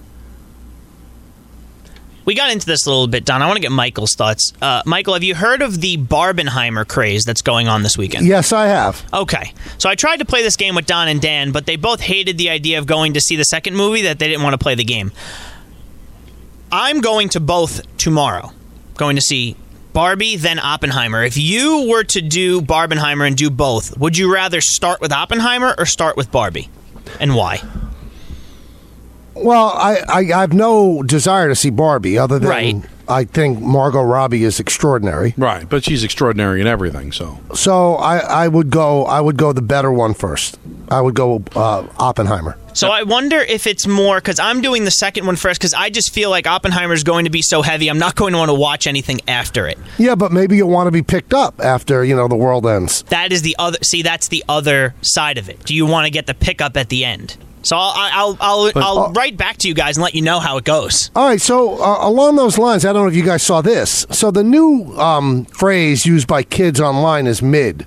We 2.25 2.35
got 2.35 2.51
into 2.51 2.67
this 2.67 2.85
a 2.85 2.89
little 2.91 3.07
bit, 3.07 3.25
Don. 3.25 3.41
I 3.41 3.47
want 3.47 3.57
to 3.57 3.61
get 3.61 3.71
Michael's 3.71 4.13
thoughts. 4.13 4.53
Uh, 4.61 4.83
Michael, 4.85 5.15
have 5.15 5.23
you 5.23 5.33
heard 5.33 5.63
of 5.63 5.81
the 5.81 5.97
Barbenheimer 5.97 6.87
craze 6.87 7.25
that's 7.25 7.41
going 7.41 7.67
on 7.67 7.81
this 7.81 7.97
weekend? 7.97 8.27
Yes, 8.27 8.53
I 8.53 8.67
have. 8.67 9.03
Okay. 9.11 9.51
So 9.79 9.89
I 9.89 9.95
tried 9.95 10.17
to 10.17 10.25
play 10.25 10.43
this 10.43 10.55
game 10.55 10.75
with 10.75 10.85
Don 10.85 11.07
and 11.07 11.19
Dan, 11.19 11.51
but 11.51 11.65
they 11.65 11.75
both 11.75 12.01
hated 12.01 12.37
the 12.37 12.51
idea 12.51 12.77
of 12.77 12.85
going 12.85 13.13
to 13.13 13.19
see 13.19 13.35
the 13.35 13.45
second 13.45 13.75
movie 13.75 14.03
that 14.03 14.19
they 14.19 14.27
didn't 14.27 14.43
want 14.43 14.53
to 14.53 14.59
play 14.59 14.75
the 14.75 14.83
game. 14.83 15.11
I'm 16.71 17.01
going 17.01 17.29
to 17.29 17.39
both 17.39 17.81
tomorrow. 17.97 18.51
Going 18.95 19.15
to 19.15 19.23
see 19.23 19.55
Barbie, 19.93 20.35
then 20.35 20.59
Oppenheimer. 20.59 21.23
If 21.23 21.37
you 21.37 21.87
were 21.89 22.03
to 22.05 22.21
do 22.21 22.61
Barbenheimer 22.61 23.25
and 23.27 23.35
do 23.35 23.49
both, 23.49 23.97
would 23.97 24.17
you 24.17 24.31
rather 24.33 24.61
start 24.61 25.01
with 25.01 25.11
Oppenheimer 25.11 25.75
or 25.77 25.85
start 25.85 26.15
with 26.15 26.31
Barbie? 26.31 26.69
And 27.19 27.35
why? 27.35 27.61
Well, 29.33 29.69
I, 29.69 29.97
I, 30.07 30.19
I 30.19 30.41
have 30.41 30.53
no 30.53 31.01
desire 31.03 31.47
to 31.47 31.55
see 31.55 31.69
Barbie 31.69 32.17
other 32.17 32.39
than 32.39 32.49
Right. 32.49 32.75
I 33.09 33.23
think 33.25 33.59
Margot 33.59 34.03
Robbie 34.03 34.43
is 34.43 34.59
extraordinary. 34.59 35.33
Right, 35.37 35.67
but 35.67 35.83
she's 35.83 36.03
extraordinary 36.03 36.61
in 36.61 36.67
everything, 36.67 37.11
so. 37.11 37.39
So 37.55 37.95
I, 37.95 38.19
I 38.19 38.47
would 38.47 38.69
go 38.69 39.05
I 39.05 39.19
would 39.19 39.37
go 39.37 39.51
the 39.51 39.61
better 39.61 39.91
one 39.91 40.13
first. 40.13 40.59
I 40.89 41.01
would 41.01 41.15
go 41.15 41.43
uh, 41.55 41.87
Oppenheimer. 41.97 42.57
So 42.73 42.89
I 42.89 43.03
wonder 43.03 43.39
if 43.39 43.67
it's 43.67 43.87
more 43.87 44.17
because 44.17 44.39
I'm 44.39 44.61
doing 44.61 44.85
the 44.85 44.91
second 44.91 45.25
one 45.25 45.35
first 45.35 45.59
because 45.59 45.73
I 45.73 45.89
just 45.89 46.13
feel 46.13 46.29
like 46.29 46.47
Oppenheimer 46.47 46.93
is 46.93 47.03
going 47.03 47.25
to 47.25 47.31
be 47.31 47.41
so 47.41 47.61
heavy. 47.61 47.89
I'm 47.89 47.99
not 47.99 48.15
going 48.15 48.33
to 48.33 48.39
want 48.39 48.49
to 48.49 48.53
watch 48.53 48.87
anything 48.87 49.19
after 49.27 49.67
it. 49.67 49.77
Yeah, 49.97 50.15
but 50.15 50.31
maybe 50.31 50.55
you'll 50.55 50.69
want 50.69 50.87
to 50.87 50.91
be 50.91 51.01
picked 51.01 51.33
up 51.33 51.59
after 51.59 52.03
you 52.03 52.15
know 52.15 52.27
the 52.27 52.35
world 52.35 52.65
ends. 52.65 53.03
That 53.03 53.31
is 53.31 53.41
the 53.41 53.55
other. 53.59 53.79
See, 53.81 54.01
that's 54.01 54.27
the 54.29 54.43
other 54.47 54.93
side 55.01 55.37
of 55.37 55.49
it. 55.49 55.63
Do 55.65 55.75
you 55.75 55.85
want 55.85 56.05
to 56.05 56.11
get 56.11 56.27
the 56.27 56.33
pickup 56.33 56.77
at 56.77 56.89
the 56.89 57.03
end? 57.05 57.37
So 57.61 57.75
I'll 57.77 57.93
I'll 57.95 58.37
I'll, 58.39 58.71
But- 58.71 58.83
I'll 58.83 59.11
write 59.13 59.35
back 59.37 59.57
to 59.57 59.67
you 59.67 59.73
guys 59.73 59.97
and 59.97 60.03
let 60.03 60.15
you 60.15 60.21
know 60.21 60.39
how 60.39 60.57
it 60.57 60.63
goes. 60.63 61.11
All 61.15 61.27
right, 61.27 61.41
so 61.41 61.81
uh, 61.83 62.07
along 62.07 62.35
those 62.37 62.57
lines, 62.57 62.85
I 62.85 62.93
don't 62.93 63.03
know 63.03 63.09
if 63.09 63.15
you 63.15 63.23
guys 63.25 63.43
saw 63.43 63.61
this. 63.61 64.05
So 64.11 64.31
the 64.31 64.43
new 64.43 64.93
um, 64.97 65.45
phrase 65.45 66.05
used 66.05 66.27
by 66.27 66.43
kids 66.43 66.79
online 66.79 67.27
is 67.27 67.41
mid. 67.41 67.85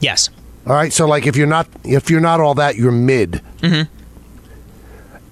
Yes. 0.00 0.28
All 0.66 0.74
right, 0.74 0.92
so 0.92 1.06
like 1.06 1.26
if 1.26 1.36
you're 1.36 1.46
not 1.46 1.66
if 1.84 2.10
you're 2.10 2.20
not 2.20 2.40
all 2.40 2.54
that, 2.56 2.76
you're 2.76 2.92
mid. 2.92 3.40
Mm-hmm. 3.60 3.90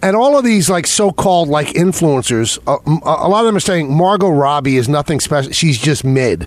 And 0.02 0.14
all 0.16 0.38
of 0.38 0.44
these 0.44 0.70
like 0.70 0.86
so-called 0.86 1.48
like 1.48 1.68
influencers, 1.68 2.58
uh, 2.66 2.76
m- 2.86 3.00
a 3.02 3.28
lot 3.28 3.40
of 3.40 3.46
them 3.46 3.56
are 3.56 3.60
saying 3.60 3.94
Margot 3.94 4.28
Robbie 4.30 4.76
is 4.76 4.88
nothing 4.88 5.20
special. 5.20 5.52
She's 5.52 5.78
just 5.78 6.04
mid. 6.04 6.46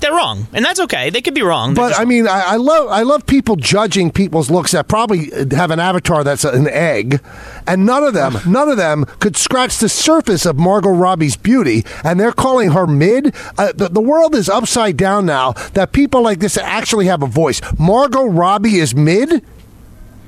They're 0.00 0.12
wrong, 0.14 0.46
and 0.52 0.64
that's 0.64 0.78
okay. 0.80 1.10
They 1.10 1.20
could 1.20 1.34
be 1.34 1.42
wrong. 1.42 1.74
They're 1.74 1.84
But 1.84 1.88
just- 1.90 2.00
I 2.00 2.04
mean, 2.04 2.28
I, 2.28 2.40
I 2.52 2.56
love 2.56 2.88
I 2.88 3.02
love 3.02 3.26
people 3.26 3.56
judging 3.56 4.10
people's 4.12 4.48
looks 4.50 4.70
that 4.72 4.86
probably 4.88 5.30
have 5.50 5.70
an 5.70 5.80
avatar 5.80 6.22
that's 6.22 6.44
an 6.44 6.68
egg, 6.68 7.20
and 7.66 7.84
none 7.84 8.04
of 8.04 8.14
them, 8.14 8.36
none 8.46 8.68
of 8.68 8.76
them 8.76 9.04
could 9.18 9.36
scratch 9.36 9.78
the 9.78 9.88
surface 9.88 10.46
of 10.46 10.56
Margot 10.56 10.90
Robbie's 10.90 11.36
beauty, 11.36 11.84
and 12.04 12.20
they're 12.20 12.32
calling 12.32 12.70
her 12.70 12.86
mid. 12.86 13.34
Uh, 13.58 13.72
the, 13.74 13.88
the 13.88 14.00
world 14.00 14.34
is 14.34 14.48
upside 14.48 14.96
down 14.96 15.26
now. 15.26 15.52
That 15.74 15.92
people 15.92 16.22
like 16.22 16.38
this 16.38 16.56
actually 16.56 17.06
have 17.06 17.22
a 17.22 17.26
voice. 17.26 17.60
Margot 17.78 18.24
Robbie 18.26 18.76
is 18.76 18.94
mid. 18.94 19.44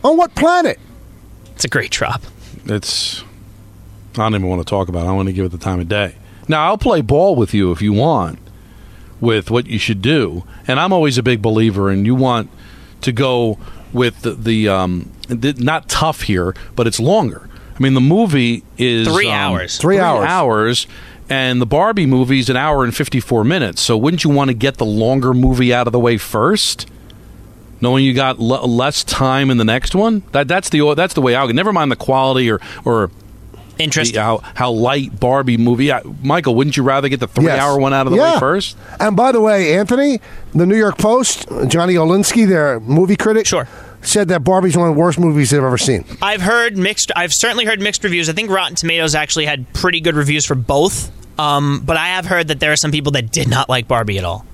On 0.02 0.16
what 0.16 0.34
planet? 0.34 0.78
it's 1.54 1.64
a 1.64 1.68
great 1.68 1.90
drop. 1.90 2.22
It's. 2.64 3.22
I 4.14 4.22
don't 4.24 4.34
even 4.34 4.48
want 4.48 4.60
to 4.62 4.68
talk 4.68 4.88
about 4.88 5.04
it. 5.04 5.08
I 5.08 5.12
want 5.12 5.28
to 5.28 5.32
give 5.32 5.44
it 5.44 5.52
the 5.52 5.58
time 5.58 5.78
of 5.78 5.88
day. 5.88 6.14
Now, 6.48 6.64
I'll 6.66 6.78
play 6.78 7.00
ball 7.00 7.36
with 7.36 7.54
you 7.54 7.70
if 7.70 7.80
you 7.80 7.92
want 7.92 8.38
with 9.20 9.50
what 9.50 9.66
you 9.66 9.78
should 9.78 10.02
do. 10.02 10.44
And 10.66 10.80
I'm 10.80 10.92
always 10.92 11.18
a 11.18 11.22
big 11.22 11.42
believer, 11.42 11.90
and 11.90 12.06
you 12.06 12.14
want 12.14 12.50
to 13.02 13.12
go 13.12 13.58
with 13.92 14.22
the, 14.22 14.32
the 14.32 14.68
um, 14.68 15.10
the, 15.28 15.52
not 15.54 15.88
tough 15.88 16.22
here, 16.22 16.54
but 16.76 16.86
it's 16.86 17.00
longer. 17.00 17.48
I 17.74 17.82
mean, 17.82 17.94
the 17.94 18.00
movie 18.00 18.62
is 18.76 19.08
Three 19.08 19.28
um, 19.28 19.34
hours. 19.34 19.78
Three 19.78 19.98
hours. 19.98 20.26
hours, 20.26 20.86
and 21.28 21.60
the 21.60 21.66
Barbie 21.66 22.06
movie 22.06 22.38
is 22.38 22.50
an 22.50 22.56
hour 22.56 22.84
and 22.84 22.94
54 22.94 23.44
minutes. 23.44 23.80
So, 23.80 23.96
wouldn't 23.96 24.24
you 24.24 24.30
want 24.30 24.48
to 24.48 24.54
get 24.54 24.76
the 24.76 24.84
longer 24.84 25.32
movie 25.32 25.72
out 25.72 25.86
of 25.86 25.92
the 25.92 26.00
way 26.00 26.16
first? 26.16 26.88
knowing 27.82 28.04
you 28.04 28.12
got 28.12 28.38
l- 28.38 28.68
less 28.68 29.02
time 29.04 29.50
in 29.50 29.56
the 29.56 29.64
next 29.64 29.94
one. 29.94 30.22
That 30.32 30.48
that's 30.48 30.68
the 30.68 30.94
that's 30.94 31.14
the 31.14 31.22
way 31.22 31.34
I 31.34 31.44
would. 31.44 31.56
Never 31.56 31.72
mind 31.72 31.90
the 31.90 31.96
quality 31.96 32.50
or 32.50 32.60
or 32.84 33.10
interest 33.80 34.14
how 34.16 34.42
how 34.54 34.70
light 34.70 35.18
Barbie 35.18 35.56
movie. 35.56 35.86
Yeah, 35.86 36.00
Michael, 36.22 36.54
wouldn't 36.54 36.76
you 36.76 36.82
rather 36.82 37.08
get 37.08 37.20
the 37.20 37.26
three 37.28 37.46
Yes. 37.46 37.60
hour 37.60 37.78
one 37.78 37.92
out 37.94 38.06
of 38.06 38.12
the 38.12 38.18
Yeah. 38.18 38.34
way 38.34 38.38
first? 38.38 38.76
And 38.98 39.16
by 39.16 39.32
the 39.32 39.40
way, 39.40 39.74
Anthony, 39.76 40.20
the 40.54 40.66
New 40.66 40.76
York 40.76 40.98
Post, 40.98 41.46
Johnny 41.68 41.94
Oleksinski, 41.94 42.46
their 42.48 42.80
movie 42.80 43.16
critic, 43.16 43.46
Sure. 43.46 43.66
said 44.02 44.28
that 44.28 44.44
Barbie's 44.44 44.76
one 44.76 44.88
of 44.88 44.94
the 44.94 45.00
worst 45.00 45.18
movies 45.18 45.50
they've 45.50 45.62
ever 45.62 45.76
seen. 45.78 46.04
I've 46.22 46.42
heard 46.42 46.76
mixed. 46.78 47.12
I've 47.16 47.32
certainly 47.34 47.64
heard 47.64 47.80
mixed 47.80 48.02
reviews. 48.04 48.28
I 48.28 48.32
think 48.32 48.50
Rotten 48.50 48.74
Tomatoes 48.76 49.14
actually 49.14 49.46
had 49.46 49.72
pretty 49.72 50.00
good 50.00 50.14
reviews 50.16 50.44
for 50.46 50.54
both. 50.54 51.10
Um, 51.38 51.82
but 51.84 51.96
I 51.96 52.08
have 52.08 52.26
heard 52.26 52.48
that 52.48 52.60
there 52.60 52.70
are 52.72 52.76
some 52.76 52.90
people 52.92 53.12
that 53.12 53.30
did 53.32 53.48
not 53.48 53.68
like 53.68 53.88
Barbie 53.88 54.18
at 54.18 54.24
all. 54.24 54.44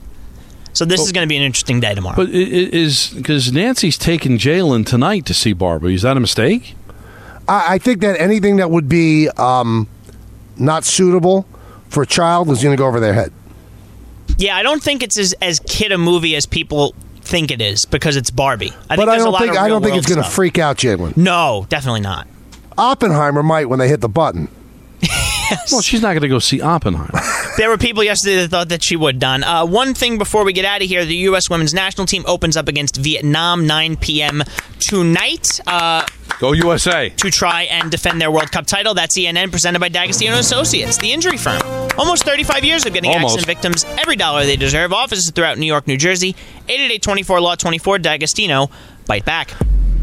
So 0.73 0.85
this 0.85 1.01
is 1.01 1.11
going 1.11 1.27
to 1.27 1.29
be 1.29 1.37
an 1.37 1.43
interesting 1.43 1.81
day 1.81 1.95
tomorrow. 1.95 2.17
But 2.17 2.29
i- 2.29 2.33
i- 2.33 2.71
is 2.73 3.07
because 3.17 3.51
Nancy's 3.51 3.97
taking 3.97 4.37
Jalen 4.39 4.85
tonight 4.85 5.25
to 5.27 5.33
see 5.35 5.53
Barbie? 5.55 5.95
Is 5.95 6.03
that 6.03 6.17
a 6.17 6.21
mistake? 6.21 6.75
I, 7.49 7.75
I 7.75 7.79
think 7.79 8.01
that 8.01 8.21
anything 8.21 8.57
that 8.57 8.71
would 8.71 8.89
be 8.89 9.29
um, 9.31 9.89
not 10.57 10.85
suitable 10.85 11.47
for 11.89 12.03
a 12.03 12.07
child 12.07 12.51
is 12.51 12.63
going 12.63 12.77
to 12.77 12.81
go 12.81 12.87
over 12.87 13.01
their 13.01 13.15
head. 13.15 13.33
yeah, 14.39 14.57
I 14.57 14.63
don't 14.63 14.83
think 14.83 15.03
it's 15.03 15.19
as, 15.19 15.35
as 15.41 15.61
kid 15.61 15.93
a 15.93 15.99
movie 15.99 16.35
as 16.37 16.47
people 16.47 16.95
think 17.21 17.51
it 17.51 17.61
is 17.61 17.85
because 17.85 18.17
it's 18.17 18.31
Barbie. 18.31 18.73
I 18.91 18.97
but 18.97 19.07
think 19.07 19.09
I 19.09 19.17
don't 19.19 19.33
lot 19.33 19.43
think 19.43 19.57
I 19.57 19.69
don't 19.69 19.83
think 19.83 19.97
it's 19.97 20.07
going 20.09 20.23
to 20.23 20.29
freak 20.29 20.59
out 20.59 20.77
Jalen. 20.77 21.17
No, 21.17 21.67
definitely 21.69 22.01
not. 22.01 22.27
Oppenheimer 22.79 23.43
might 23.43 23.69
when 23.69 23.79
they 23.79 23.89
hit 23.89 24.01
the 24.01 24.09
button. 24.09 24.49
Well, 25.71 25.81
she's 25.81 26.03
not 26.03 26.09
going 26.09 26.23
to 26.23 26.29
go 26.29 26.41
see 26.41 26.61
Oppenheimer. 26.61 27.21
There 27.57 27.71
were 27.71 27.79
people 27.79 28.03
yesterday 28.05 28.37
that 28.43 28.49
thought 28.49 28.69
that 28.69 28.83
she 28.85 28.97
would, 28.97 29.19
Don. 29.19 29.43
Uh, 29.43 29.65
one 29.65 29.95
thing 29.95 30.19
before 30.19 30.45
we 30.45 30.53
get 30.53 30.65
out 30.67 30.83
of 30.83 30.89
here 30.89 31.05
the 31.07 31.15
U.S. 31.31 31.49
women's 31.49 31.73
national 31.73 32.07
team 32.07 32.23
opens 32.27 32.55
up 32.57 32.67
against 32.69 32.97
Vietnam 32.97 33.67
9 33.67 33.97
p.m. 33.97 34.43
tonight 34.81 35.61
uh, 35.67 36.05
Go 36.39 36.53
USA. 36.53 37.09
to 37.11 37.31
try 37.31 37.63
and 37.65 37.91
defend 37.91 38.21
their 38.21 38.31
World 38.31 38.53
Cup 38.53 38.67
title. 38.67 38.95
That's 38.95 39.17
ENN 39.19 39.51
presented 39.51 39.79
by 39.81 39.89
D'Agostino 39.89 40.35
Associates, 40.37 40.99
the 40.99 41.13
injury 41.13 41.37
firm. 41.39 41.61
Almost 41.99 42.25
35 42.25 42.65
years 42.65 42.85
of 42.85 42.93
getting 42.93 43.11
Almost. 43.11 43.39
accident 43.39 43.47
victims 43.47 43.85
every 43.99 44.17
dollar 44.17 44.45
they 44.45 44.57
deserve. 44.57 44.93
Offices 44.93 45.31
throughout 45.31 45.57
New 45.59 45.67
York, 45.67 45.87
New 45.87 45.97
Jersey. 45.97 46.35
888-24 46.69 47.41
Law 47.41 47.55
24 47.55 47.99
D'Agostino. 48.01 48.71
Bite 49.07 49.25
back. 49.25 49.51